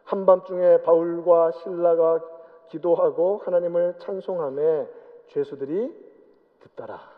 [0.05, 2.34] 한밤중에 바울과 신라가
[2.69, 4.89] 기도하고 하나님을 찬송함에
[5.29, 6.05] 죄수들이
[6.61, 7.15] 듣더라.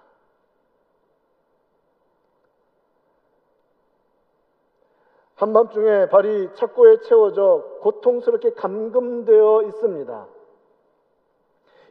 [5.37, 10.27] 한밤중에 발이 착고에 채워져 고통스럽게 감금되어 있습니다.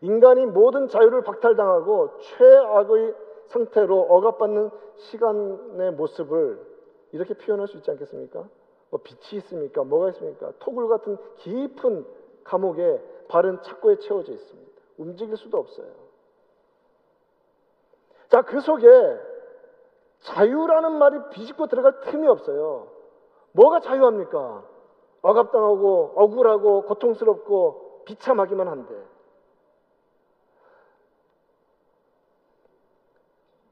[0.02, 3.16] 인간이 모든 자유를 박탈당하고 최악의
[3.48, 6.60] 상태로 억압받는 시간의 모습을
[7.12, 8.48] 이렇게 표현할 수 있지 않겠습니까?
[8.90, 9.84] 뭐 빛이 있습니까?
[9.84, 10.52] 뭐가 있습니까?
[10.60, 12.06] 토굴 같은 깊은
[12.44, 14.82] 감옥에 발은 착고에 채워져 있습니다.
[14.98, 15.88] 움직일 수도 없어요.
[18.30, 18.88] 자, 그 속에
[20.22, 22.88] 자유라는 말이 비집고 들어갈 틈이 없어요.
[23.52, 24.66] 뭐가 자유합니까?
[25.22, 28.96] 억압당하고 억울하고 고통스럽고 비참하기만 한데.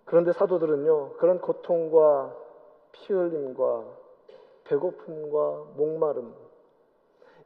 [0.05, 2.35] 그런데 사도들은요, 그런 고통과
[2.91, 3.83] 피 흘림과
[4.65, 6.33] 배고픔과 목마름,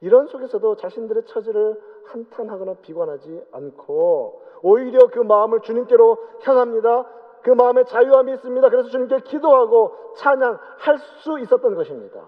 [0.01, 7.05] 이런 속에서도 자신들의 처지를 한탄하거나 비관하지 않고 오히려 그 마음을 주님께로 향합니다.
[7.43, 8.69] 그 마음에 자유함이 있습니다.
[8.69, 12.21] 그래서 주님께 기도하고 찬양할 수 있었던 것입니다.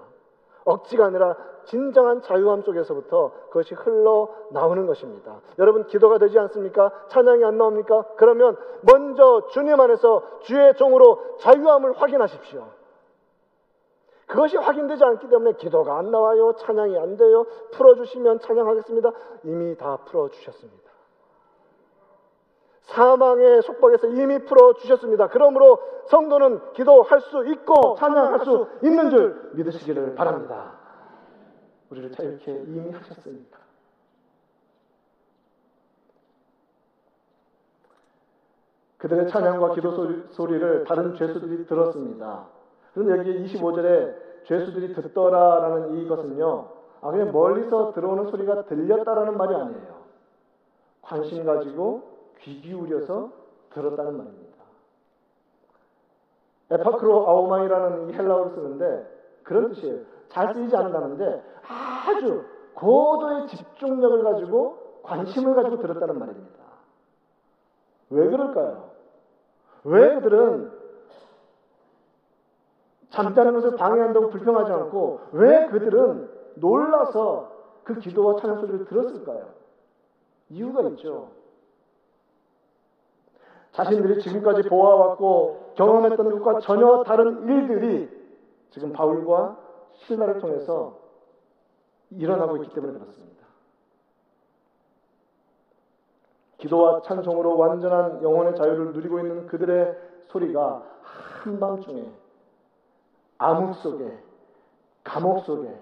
[0.65, 5.41] 억지가 아니라 진정한 자유함 속에서부터 그것이 흘러 나오는 것입니다.
[5.57, 6.91] 여러분 기도가 되지 않습니까?
[7.07, 8.05] 찬양이 안 나옵니까?
[8.17, 12.78] 그러면 먼저 주님 안에서 주의 종으로 자유함을 확인하십시오.
[14.29, 16.53] 그것이 확인되지 않기 때문에 기도가 안 나와요.
[16.59, 17.45] 찬양이 안 돼요.
[17.71, 19.11] 풀어주시면 찬양하겠습니다.
[19.43, 20.89] 이미 다 풀어주셨습니다.
[22.83, 25.29] 사망의 속박에서 이미 풀어주셨습니다.
[25.29, 30.77] 그러므로 성도는 기도할 수 있고 찬양할 수 있는 줄 믿으시기를 바랍니다.
[31.89, 33.57] 우리를 자유케 이미 하셨으니까.
[38.99, 39.91] 그들의 찬양과 기도
[40.29, 42.58] 소리 를 다른 죄수들이 들었습니다.
[42.93, 46.67] 그런데 여기 25절에 죄수들이 듣더라라는 이것은요.
[47.01, 49.99] 아 그냥 멀리서 들어오는 소리가 들렸다라는 말이 아니에요.
[51.01, 52.03] 관심 가지고
[52.39, 53.31] 귀 기울여서
[53.73, 54.49] 들었다는 말입니다.
[56.71, 60.01] 에파크로 아오마이라는 이 헬라어를 쓰는데 그런 뜻이에요.
[60.29, 66.59] 잘 쓰이지 않는다는데 아주 고도의 집중력을 가지고 관심을 가지고 들었다는 말입니다.
[68.11, 68.89] 왜 그럴까요?
[69.83, 70.78] 왜 그들은
[73.09, 77.51] 잠자는 것을 방해한다고 불평하지 않고 왜 그들은 놀라서
[77.83, 79.49] 그 기도와 찬양 소리를 들었을까요?
[80.49, 81.31] 이유가 있죠.
[83.71, 88.09] 자신들이 지금까지 보아왔고 경험했던 것과 전혀 다른 일들이
[88.71, 89.57] 지금 바울과
[89.93, 90.99] 신라를 통해서
[92.11, 93.45] 일어나고 있기 때문에 그렇습니다.
[96.57, 102.11] 기도와 찬송으로 완전한 영혼의 자유를 누리고 있는 그들의 소리가 한밤중에
[103.39, 104.17] 암흑 속에
[105.03, 105.73] 감옥 속에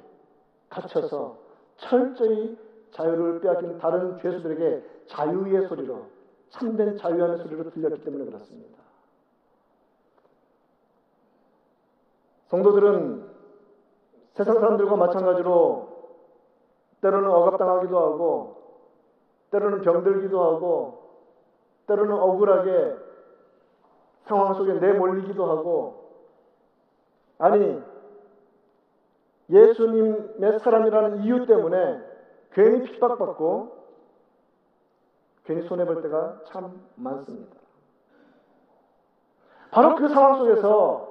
[0.69, 1.37] 갇혀서
[1.77, 2.57] 철저히
[2.91, 6.05] 자유를 빼앗긴 다른 죄수들에게 자유의 소리로
[6.49, 8.77] 참된 자유함의 소리로 들렸기 때문에 그렇습니다.
[12.47, 13.27] 성도들은
[14.33, 15.97] 세상 사람들과 마찬가지로
[17.01, 18.57] 때로는 억압당하기도 하고
[19.51, 21.07] 때로는 병들기도 하고
[21.87, 22.95] 때로는 억울하게
[24.25, 26.06] 상황 속에 내몰리기도 하고
[27.39, 27.81] 아니
[29.49, 32.01] 예수님의 사람이라는 이유 때문에
[32.51, 33.77] 괜히 핍박받고
[35.45, 37.55] 괜히 손해볼 때가 참 많습니다.
[39.71, 41.07] 바로 그 상황 속에서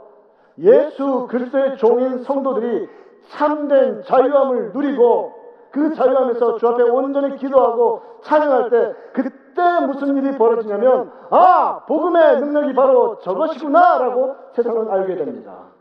[0.59, 2.89] 예수 그리스도의 종인 성도들이
[3.29, 5.33] 참된 자유함을 누리고
[5.71, 12.75] 그 자유함에서 주 앞에 온전히 기도하고 찬양할 때 그때 무슨 일이 벌어지냐면 아 복음의 능력이
[12.75, 15.76] 바로 저것이구나라고 세상은 알게 됩니다.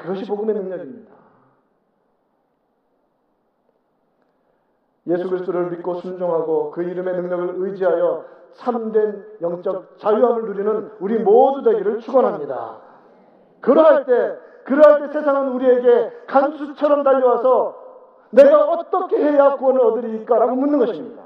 [0.00, 1.12] 그것이 복음의 능력입니다.
[5.06, 12.00] 예수 그리스도를 믿고 순종하고 그 이름의 능력을 의지하여 참된 영적 자유함을 누리는 우리 모두 되기를
[12.00, 12.80] 축원합니다.
[13.60, 17.80] 그러할 때 그러할 때 세상은 우리에게 간수처럼 달려와서
[18.30, 21.24] 내가 어떻게 해야 구원을 얻으리까라고 묻는 것입니다.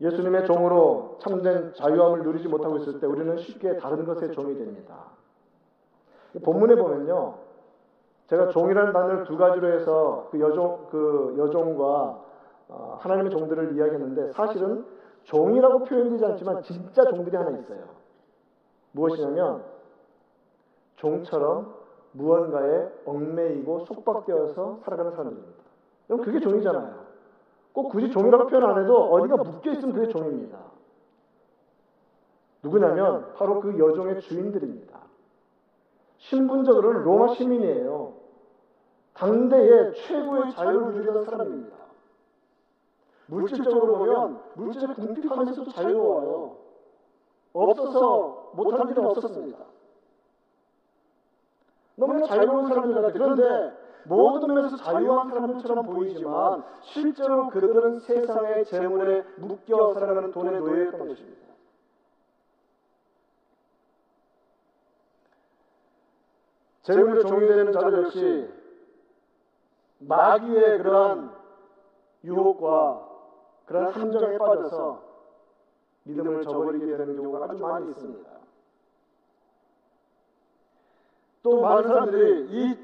[0.00, 5.04] 예수님의 종으로 참된 자유함을 누리지 못하고 있을 때 우리는 쉽게 다른 것의 종이 됩니다.
[6.44, 7.34] 본문에 보면요.
[8.26, 12.22] 제가 종이라는 단어를 두 가지로 해서 그 여종, 그 여종과
[12.68, 14.84] 어, 하나님의 종들을 이야기했는데 사실은
[15.24, 17.84] 종이라고 표현되지 않지만 진짜 종들이 하나 있어요.
[18.92, 19.62] 무엇이냐면
[20.96, 21.74] 종처럼
[22.12, 25.62] 무언가에 얽매이고 속박되어서 살아가는 사람들입니다.
[26.06, 27.02] 그럼 그게 종이잖아요.
[27.72, 30.58] 꼭 굳이 종이라고 표현 안 해도 어디가 묶여 있으면 그게 종입니다.
[32.62, 35.00] 누구냐면 바로 그 여종의 주인들입니다.
[36.18, 38.14] 신분적으로는 로마 시민이에요.
[39.14, 41.76] 당대의 최고의 자유를 누리던 사람입니다.
[43.26, 46.56] 물질적으로 보면 물질에 궁핍하면서도 자유로워요.
[47.52, 49.58] 없어서 못할 일은 없었습니다.
[51.96, 53.12] 너무나 자유로운 사람들 같아요.
[53.12, 61.51] 그런데 모든 면에서 자유한 사람들처럼 보이지만 실제로 그들은 세상의 재물에 묶여 살아가는 돈의 노예였던 것입니다.
[66.82, 68.50] 재물의 종이 되는 자들 역시
[69.98, 71.30] 마귀의 그러한
[72.24, 73.08] 유혹과
[73.66, 75.02] 그러한 함정에 빠져서
[76.04, 78.30] 믿음을 저버리게 되는 경우가 아주 많이 있습니다.
[81.42, 82.78] 또 많은 사람들이 이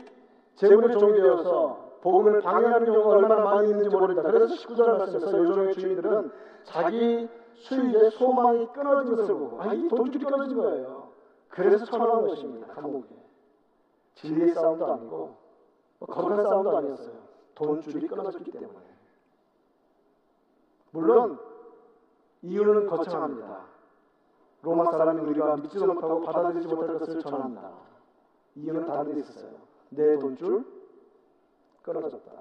[0.56, 4.22] 재물의 종이 되어서 복음을 방해하는 경우가 얼마나 많이 있는지 모릅니다.
[4.22, 6.30] 그래서 19절 말씀에서 요종의 주인들은
[6.64, 11.08] 자기 수익의 소망이 끊어진 것을 보고 아, 이 돈줄이 끊어진 거예요.
[11.48, 12.68] 그래서 처나온 것입니다.
[12.68, 13.27] 감옥에.
[14.20, 15.36] 진리의 싸움도 아니고
[15.98, 17.28] 뭐 거룩한 싸움도 아니었어요.
[17.54, 18.78] 돈줄이 끊어졌기 때문에.
[20.90, 21.38] 물론
[22.42, 23.66] 이유는 거창합니다.
[24.62, 27.72] 로마 사람인 우리가 믿지도 못하고 받아들이지 못할 것을 전합니다.
[28.56, 29.52] 이유는 다른 데 있었어요.
[29.90, 30.64] 내 돈줄
[31.82, 32.32] 끊어졌다.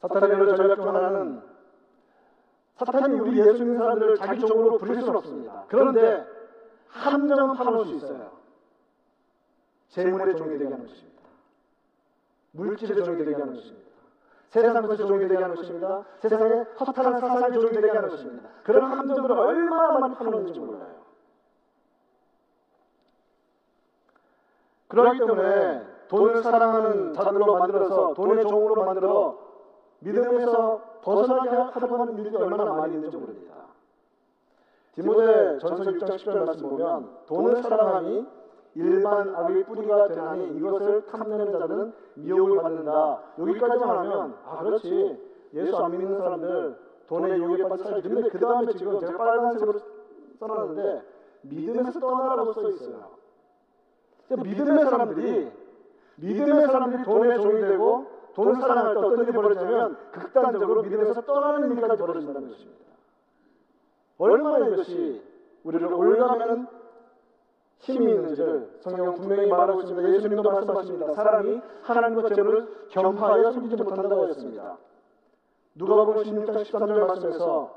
[0.00, 1.53] 사탄의 전략 중 하나는
[2.76, 5.64] 사탄이 우리 예수 믿는 사람들을 자기 종으로 부릴 수는 없습니다.
[5.68, 6.26] 그런데
[6.88, 8.30] 함정은 파놓을 수 있어요.
[9.90, 11.22] 재물의 종이 되게 하는 것입니다.
[12.52, 13.84] 물질의 종이 되게 하는 것입니다.
[14.50, 16.04] 세상 것의 종이 되게 하는 것입니다.
[16.20, 18.48] 세상의 허탈한 사상의 종이 되게 하는 것입니다.
[18.64, 21.04] 그런 함정들을 얼마나 파놓는지 몰라요.
[24.88, 29.43] 그렇기 때문에 돈을 사랑하는 자들로 만들어서 돈의 종으로 만들어
[30.04, 33.54] 믿음에서 벗어나게 하려고 하는 일들이 얼마나 많이 있는지 모릅니다.
[34.94, 38.26] 디모데 전서 6장 10절 말씀 보면 돈을 사랑함이
[38.76, 43.20] 일반 악의 뿌리가 되나니 이것을 탐내는 자들은 미혹을 받는다.
[43.38, 45.18] 여기까지만 하면 아 그렇지
[45.54, 46.76] 예수 안 믿는 사람들
[47.08, 48.08] 돈에 유혹에 빠져 살지.
[48.08, 49.80] 근데 그 다음에 지금 제가 빨간색으로
[50.38, 51.02] 써놨는데
[51.42, 53.10] 믿음에서 떠나라고 써 있어요.
[54.30, 55.52] 믿음의 사람들이
[56.16, 62.02] 믿음의 사람들이 돈의 종이 되고 돈을 사랑할 때 어떤 일이 벌어지냐면 극단적으로 믿음에서 떠나는 일까지
[62.02, 62.84] 벌어진다는 것입니다.
[64.18, 65.22] 얼마나 이것이
[65.62, 66.66] 우리를 올가매는
[67.78, 70.14] 힘이 있는지를 성경은 분명히 말하고 있습니다.
[70.14, 71.14] 예수님도 말씀하십니다.
[71.14, 74.78] 사람이 하나님과 재물을 겸하여 숨기지 못한다고 했습니다.
[75.74, 77.74] 누가복음 16장 13절 말씀에서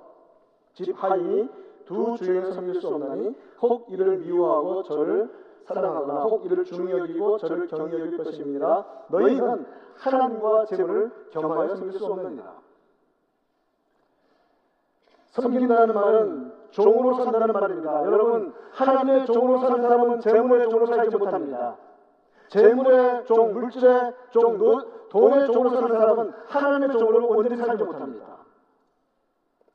[0.74, 1.50] 집 하인이
[1.86, 5.30] 두 주인을 섬길 수 없나니 혹 이를 미워하고 저를
[5.68, 8.86] 사랑하거나 혹 이를 중히 여기고 저를 경히 여길 것입니다.
[9.10, 9.66] 너희는
[9.98, 12.56] 하나님과 재물을 겸하여 섬길 수 없느니라.
[15.32, 18.06] 섬긴다는 말은 종으로 산다는 말입니다.
[18.06, 21.78] 여러분, 하나님의 종으로 사는 사람은 재물의 종으로 살지 못합니다.
[22.50, 28.26] 재물의 종, 물질의 종, 노- 돈의 종으로 사는 사람은 하나님의 종으로 온전히 살지 못합니다.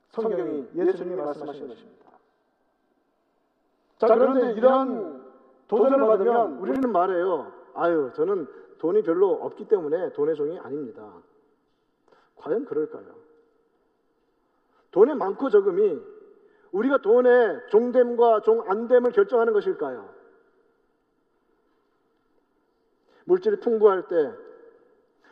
[0.09, 2.03] 성경이 예수님이 말씀하신 것입니다.
[3.99, 5.22] 자, 그런데 이러한
[5.77, 7.51] 도전을 받으면 우리는 말해요.
[7.73, 8.47] 아유, 저는
[8.79, 11.13] 돈이 별로 없기 때문에 돈의 종이 아닙니다.
[12.35, 13.15] 과연 그럴까요?
[14.91, 16.01] 돈의 많고 적음이
[16.71, 20.09] 우리가 돈의 종됨과 종 안됨을 결정하는 것일까요?
[23.25, 24.33] 물질이 풍부할 때,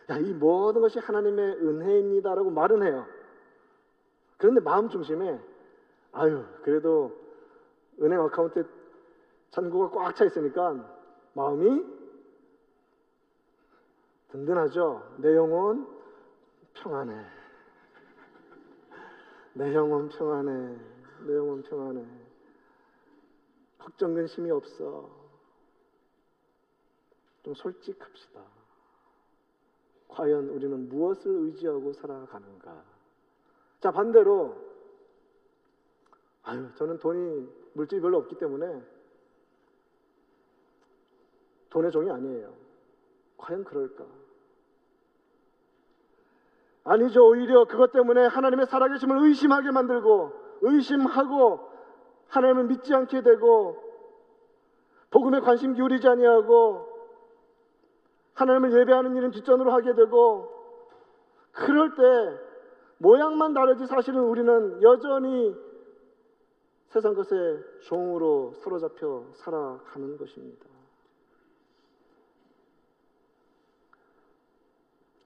[0.09, 3.05] 야, 이 모든 것이 하나님의 은혜입니다라고 말은 해요.
[4.37, 5.39] 그런데 마음 중심에,
[6.13, 7.11] 아유, 그래도
[8.01, 8.63] 은행 어카운트에
[9.51, 10.73] 잔고가 꽉 차 있으니까
[11.33, 11.85] 마음이
[14.29, 15.15] 든든하죠.
[15.17, 15.87] 내 영혼
[16.73, 17.13] 평안해.
[19.53, 20.77] 내 영혼 평안해.
[21.27, 22.05] 내 영혼 평안해.
[23.77, 25.09] 걱정 근심이 없어.
[27.43, 28.41] 좀 솔직합시다.
[30.07, 32.83] 과연 우리는 무엇을 의지하고 살아가는가?
[33.81, 34.55] 자, 반대로,
[36.43, 38.81] 아유, 저는 돈이, 물질이 별로 없기 때문에
[41.71, 42.53] 돈의 종이 아니에요.
[43.37, 44.05] 과연 그럴까?
[46.83, 47.27] 아니죠.
[47.27, 51.71] 오히려 그것 때문에 하나님의 살아계심을 의심하게 만들고, 의심하고,
[52.27, 53.77] 하나님을 믿지 않게 되고,
[55.09, 56.87] 복음에 관심 기울이지 아니하고,
[58.33, 60.49] 하나님을 예배하는 일은 뒷전으로 하게 되고,
[61.51, 62.01] 그럴 때
[62.97, 65.55] 모양만 다르지 사실은 우리는 여전히
[66.87, 70.65] 세상 것의 종으로 사로잡혀 살아가는 것입니다.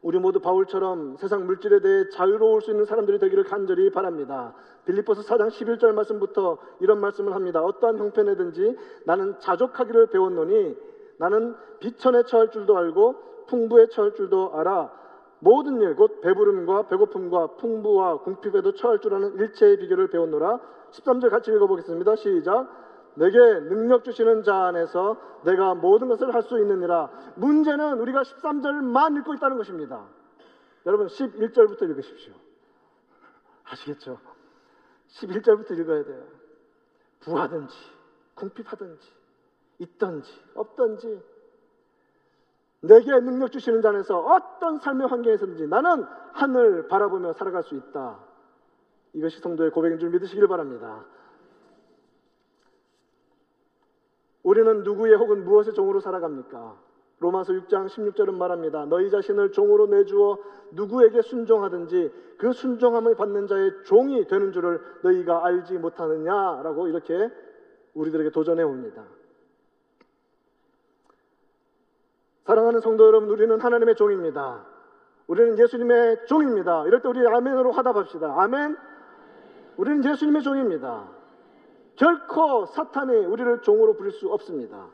[0.05, 4.53] 우리 모두 바울처럼 세상 물질에 대해 자유로울 수 있는 사람들이 되기를 간절히 바랍니다.
[4.85, 7.63] 빌립보서 4장 11절 말씀부터 이런 말씀을 합니다.
[7.63, 10.77] 어떠한 형편에든지 나는 자족하기를 배웠노니
[11.17, 13.15] 나는 비천에 처할 줄도 알고
[13.47, 14.91] 풍부에 처할 줄도 알아.
[15.39, 20.59] 모든 일 곧 배부름과 배고픔과 풍부와 궁핍에도 처할 줄 아는 일체의 비결을 배웠노라.
[20.91, 22.15] 13절 같이 읽어보겠습니다.
[22.15, 22.67] 시작.
[23.15, 27.09] 내게 능력 주시는 자 안에서 내가 모든 것을 할 수 있느니라.
[27.35, 30.05] 문제는 우리가 13절만 읽고 있다는 것입니다.
[30.85, 32.33] 여러분 11절부터 읽으십시오.
[33.63, 34.19] 아시겠죠?
[35.09, 36.23] 11절부터 읽어야 돼요.
[37.21, 37.75] 부하든지
[38.35, 39.07] 궁핍하든지
[39.79, 41.23] 있든지 없든지
[42.81, 48.19] 내게 능력 주시는 자 안에서 어떤 삶의 환경에서든지 나는 하늘 바라보며 살아갈 수 있다.
[49.13, 51.05] 이것이 성도의 고백인 줄 믿으시길 바랍니다.
[54.45, 56.77] 우리는 누구의 혹은 무엇의 종으로 살아갑니까?
[57.19, 58.85] 로마서 6장 16절은 말합니다.
[58.85, 60.37] 너희 자신을 종으로 내주어
[60.73, 67.31] 누구에게 순종하든지 그 순종함을 받는 자의 종이 되는 줄을 너희가 알지 못하느냐라고 이렇게
[67.95, 69.03] 우리들에게 도전해 옵니다.
[72.43, 74.63] 사랑하는 성도 여러분, 우리는 하나님의 종입니다.
[75.25, 76.85] 우리는 예수님의 종입니다.
[76.85, 78.35] 이럴 때 우리 아멘으로 화답합시다.
[78.43, 78.77] 아멘.
[79.77, 81.14] 우리는 예수님의 종입니다.
[81.95, 84.89] 결코 사탄이 우리를 종으로 부릴 수 없습니다.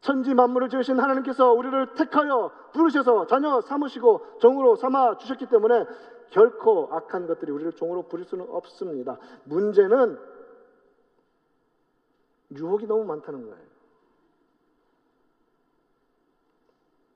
[0.00, 5.84] 천지 만물을 지으신 하나님께서 우리를 택하여 부르셔서 자녀 삼으시고 종으로 삼아 주셨기 때문에
[6.30, 9.18] 결코 악한 것들이 우리를 종으로 부릴 수는 없습니다.
[9.44, 10.18] 문제는
[12.52, 13.70] 유혹이 너무 많다는 거예요.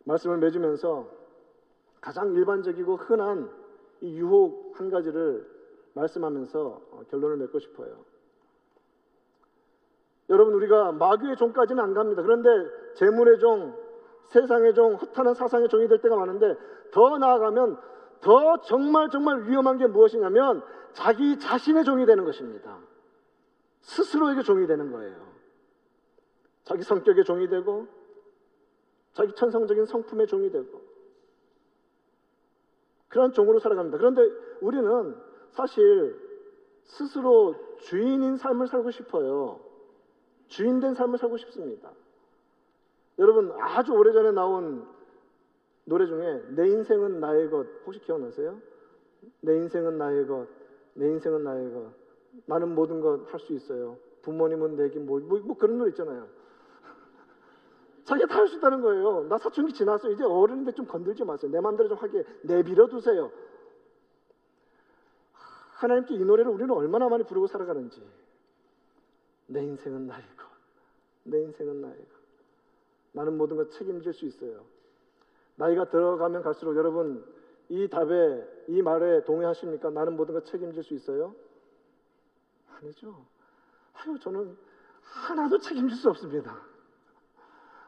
[0.04, 1.08] 말씀을 맺으면서
[2.00, 3.50] 가장 일반적이고 흔한
[4.02, 5.53] 이 유혹 한 가지를
[5.94, 8.04] 말씀하면서 어, 결론을 맺고 싶어요.
[10.30, 12.22] 여러분 우리가 마귀의 종까지는 안 갑니다.
[12.22, 12.48] 그런데
[12.94, 13.76] 재물의 종,
[14.30, 16.56] 세상의 종, 허탄한 사상의 종이 될 때가 많은데
[16.92, 17.78] 더 나아가면
[18.20, 22.78] 더 정말 정말 위험한 게 무엇이냐면 자기 자신의 종이 되는 것입니다.
[23.82, 25.34] 스스로에게 종이 되는 거예요.
[26.62, 27.86] 자기 성격의 종이 되고
[29.12, 30.80] 자기 천성적인 성품의 종이 되고
[33.08, 33.98] 그런 종으로 살아갑니다.
[33.98, 34.22] 그런데
[34.60, 35.14] 우리는
[35.54, 36.20] 사실
[36.84, 39.60] 스스로 주인인 삶을 살고 싶어요.
[40.48, 41.90] 주인된 삶을 살고 싶습니다.
[43.18, 44.86] 여러분 아주 오래전에 나온
[45.84, 48.60] 노래 중에 내 인생은 나의 것 혹시 기억나세요?
[49.40, 50.46] 내 인생은 나의 것,
[50.94, 51.92] 내 인생은 나의 것.
[52.46, 53.96] 나는 모든 것 할 수 있어요.
[54.22, 56.26] 부모님은 내게 뭐, 뭐, 뭐 그런 노래 있잖아요.
[58.04, 59.26] 자기가 다 할 수 있다는 거예요.
[59.28, 60.10] 나 사춘기 지났어.
[60.10, 61.50] 이제 어른인데 좀 건들지 마세요.
[61.52, 63.30] 내 마음대로 좀 하게 내버려 두세요.
[65.74, 68.02] 하나님께 이 노래를 우리는 얼마나 많이 부르고 살아가는지.
[69.46, 70.46] 내 인생은 나의 것.
[71.24, 72.24] 내 인생은 나의 것.
[73.12, 74.64] 나는 모든 것 책임질 수 있어요.
[75.56, 77.24] 나이가 들어가면 갈수록 여러분
[77.68, 79.90] 이 답에 이 말에 동의하십니까?
[79.90, 81.34] 나는 모든 것 책임질 수 있어요?
[82.68, 83.24] 아니죠.
[83.94, 84.56] 아유 저는
[85.02, 86.60] 하나도 책임질 수 없습니다.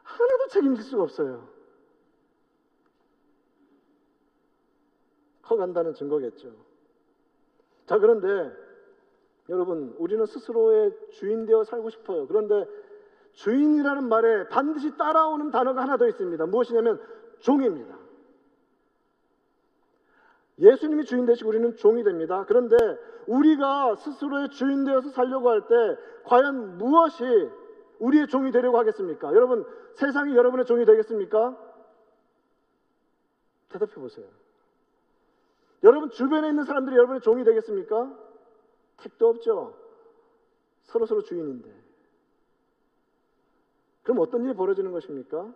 [0.03, 1.49] 하나도 책임질 수가 없어요.
[5.43, 6.66] 커간다는 증거겠죠.
[7.87, 8.53] 자, 그런데
[9.49, 12.27] 여러분, 우리는 스스로의 주인 되어 살고 싶어요.
[12.27, 12.67] 그런데
[13.33, 16.47] 주인이라는 말에 반드시 따라오는 단어가 하나 더 있습니다.
[16.47, 17.01] 무엇이냐면
[17.41, 17.97] 종입니다.
[20.59, 22.45] 예수님이 주인 되시고 우리는 종이 됩니다.
[22.49, 22.77] 그런데
[23.27, 25.75] 우리가 스스로의 주인 되어서 살려고 할 때
[26.25, 27.25] 과연 무엇이
[27.99, 29.29] 우리의 종이 되려고 하겠습니까?
[29.35, 29.65] 여러분,
[29.95, 31.57] 세상이 여러분의 종이 되겠습니까?
[33.69, 34.27] 대답해 보세요.
[35.87, 38.13] 여러분 주변에 있는 사람들이 여러분의 종이 되겠습니까?
[38.97, 39.77] 택도 없죠.
[40.83, 41.73] 서로 서로 주인인데.
[44.03, 45.49] 그럼 어떤 일이 벌어지는 것입니까?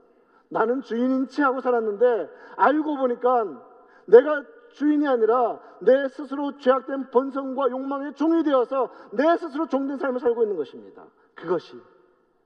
[0.49, 3.67] 나는 주인인 체 하고 살았는데 알고 보니까
[4.07, 10.43] 내가 주인이 아니라 내 스스로 죄악된 본성과 욕망의 종이 되어서 내 스스로 종된 삶을 살고
[10.45, 11.07] 있는 것입니다.
[11.35, 11.77] 그것이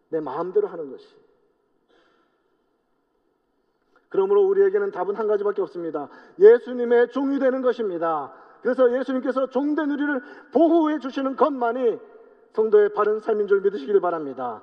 [0.09, 1.07] 내 마음대로 하는 것이.
[4.15, 6.09] 그러므로 우리에게는 답은 한 가지밖에 없습니다.
[6.39, 8.33] 예수님의 종이 되는 것입니다.
[8.63, 11.99] 그래서 예수님께서 종된 우리를 보호해 주시는 것만이
[12.53, 14.63] 성도의 바른 삶인 줄 믿으시길 바랍니다.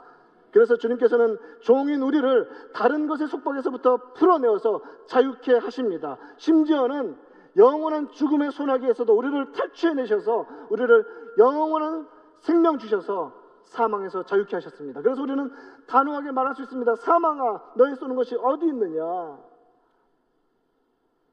[0.54, 6.18] 그래서 주님께서는 종인 우리를 다른 것의 속박에서부터 풀어내어서 자유케 하십니다.
[6.38, 7.18] 심지어는
[7.58, 11.06] 영원한 죽음의 소나기에서도 우리를 탈취해내셔서 우리를
[11.38, 12.08] 영원한
[12.40, 13.34] 생명 주셔서
[13.72, 15.02] 사망에서 자유케 하셨습니다.
[15.02, 15.50] 그래서 우리는
[15.88, 16.96] 단호하게 말할 수 있습니다.
[16.98, 19.40] 사망아, 너희 쏘는 것이 어디 있느냐?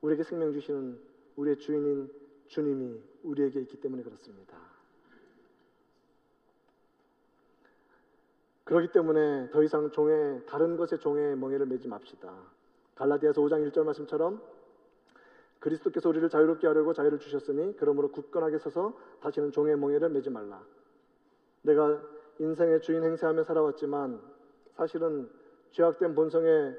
[0.03, 1.01] 우리에게 생명 주시는
[1.37, 2.11] 우리의 주인인
[2.47, 4.57] 주님이 우리에게 있기 때문에 그렇습니다.
[8.65, 12.33] 그렇기 때문에 더 이상 종의 다른 것의 종의 멍에를 매지 맙시다.
[12.95, 14.41] 갈라디아서 5장 1절 말씀처럼
[15.59, 20.63] 그리스도께서 우리를 자유롭게 하려고 자유를 주셨으니 그러므로 굳건하게 서서 다시는 종의 멍에를 매지 말라.
[21.63, 22.01] 내가
[22.39, 24.21] 인생의 주인 행세하며 살아왔지만
[24.75, 25.29] 사실은
[25.73, 26.79] 죄악된 본성의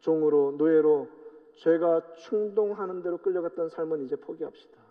[0.00, 1.08] 종으로 노예로
[1.56, 4.82] 죄가 충동하는 대로 끌려갔던 삶은 이제 포기합시다.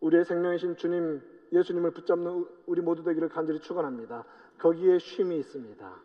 [0.00, 4.24] 우리의 생명이신 주님 예수님을 붙잡는 우리 모두 되기를 간절히 축원합니다.
[4.58, 6.02] 거기에 쉼이 있습니다.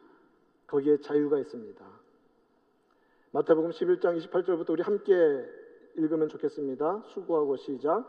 [0.68, 1.86] 거기에 자유가 있습니다.
[3.32, 5.14] 마태복음 11장 28절부터 우리 함께
[5.96, 7.04] 읽으면 좋겠습니다.
[7.08, 8.06] 수고하고 시작.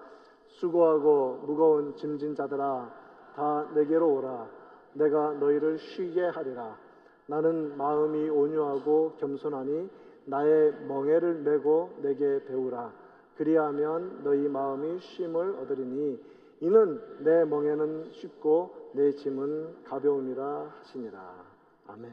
[0.61, 2.93] 수고하고 무거운 짐진 자들아
[3.35, 4.49] 다 내게로 오라.
[4.95, 6.79] 내가 너희를 쉬게 하리라.
[7.27, 9.89] 나는 마음이 온유하고 겸손하니
[10.27, 12.93] 나의 멍에를 메고 내게 배우라.
[13.37, 16.21] 그리하면 너희 마음이 쉼을 얻으리니
[16.61, 21.45] 이는 내 멍에는 쉽고 내 짐은 가벼움이라 하시니라.
[21.89, 22.13] 아멘.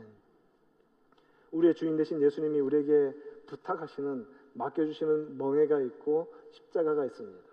[1.52, 3.14] 우리의 주인 되신 예수님이 우리에게
[3.48, 7.49] 부탁하시는 맡겨주시는 멍에가 있고 십자가가 있습니다.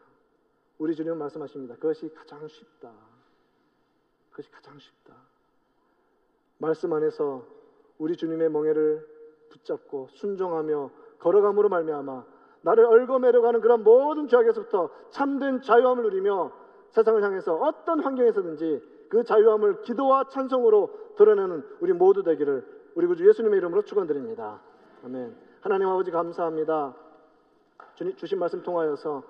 [0.78, 1.74] 우리 주님은 말씀하십니다.
[1.76, 2.92] 그것이 가장 쉽다.
[4.30, 5.14] 그것이 가장 쉽다.
[6.58, 7.44] 말씀 안에서
[7.98, 9.06] 우리 주님의 멍에를
[9.50, 12.24] 붙잡고 순종하며 걸어감으로 말미암아
[12.62, 16.52] 나를 얽어매려 가는 그런 모든 죄악에서부터 참된 자유함을 누리며
[16.90, 23.58] 세상을 향해서 어떤 환경에서든지 그 자유함을 기도와 찬송으로 드러내는 우리 모두 되기를 우리 구주 예수님의
[23.58, 24.60] 이름으로 축원드립니다.
[25.04, 25.36] 아멘.
[25.60, 26.94] 하나님 아버지 감사합니다.
[27.94, 29.22] 주님 주신 말씀 통하여서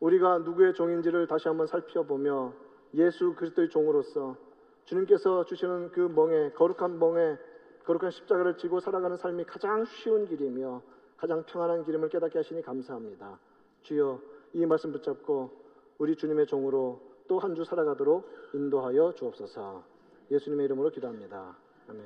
[0.00, 2.52] 우리가 누구의 종인지를 다시 한번 살펴보며
[2.94, 4.36] 예수 그리스도의 종으로서
[4.84, 7.36] 주님께서 주시는 그 멍에 거룩한 멍에
[7.84, 10.82] 거룩한 십자가를 지고 살아가는 삶이 가장 쉬운 길이며
[11.16, 13.38] 가장 평안한 길임을 깨닫게 하시니 감사합니다.
[13.82, 14.20] 주여
[14.52, 15.50] 이 말씀 붙잡고
[15.98, 19.82] 우리 주님의 종으로 또 한 주 살아가도록 인도하여 주옵소서.
[20.30, 21.56] 예수님의 이름으로 기도합니다.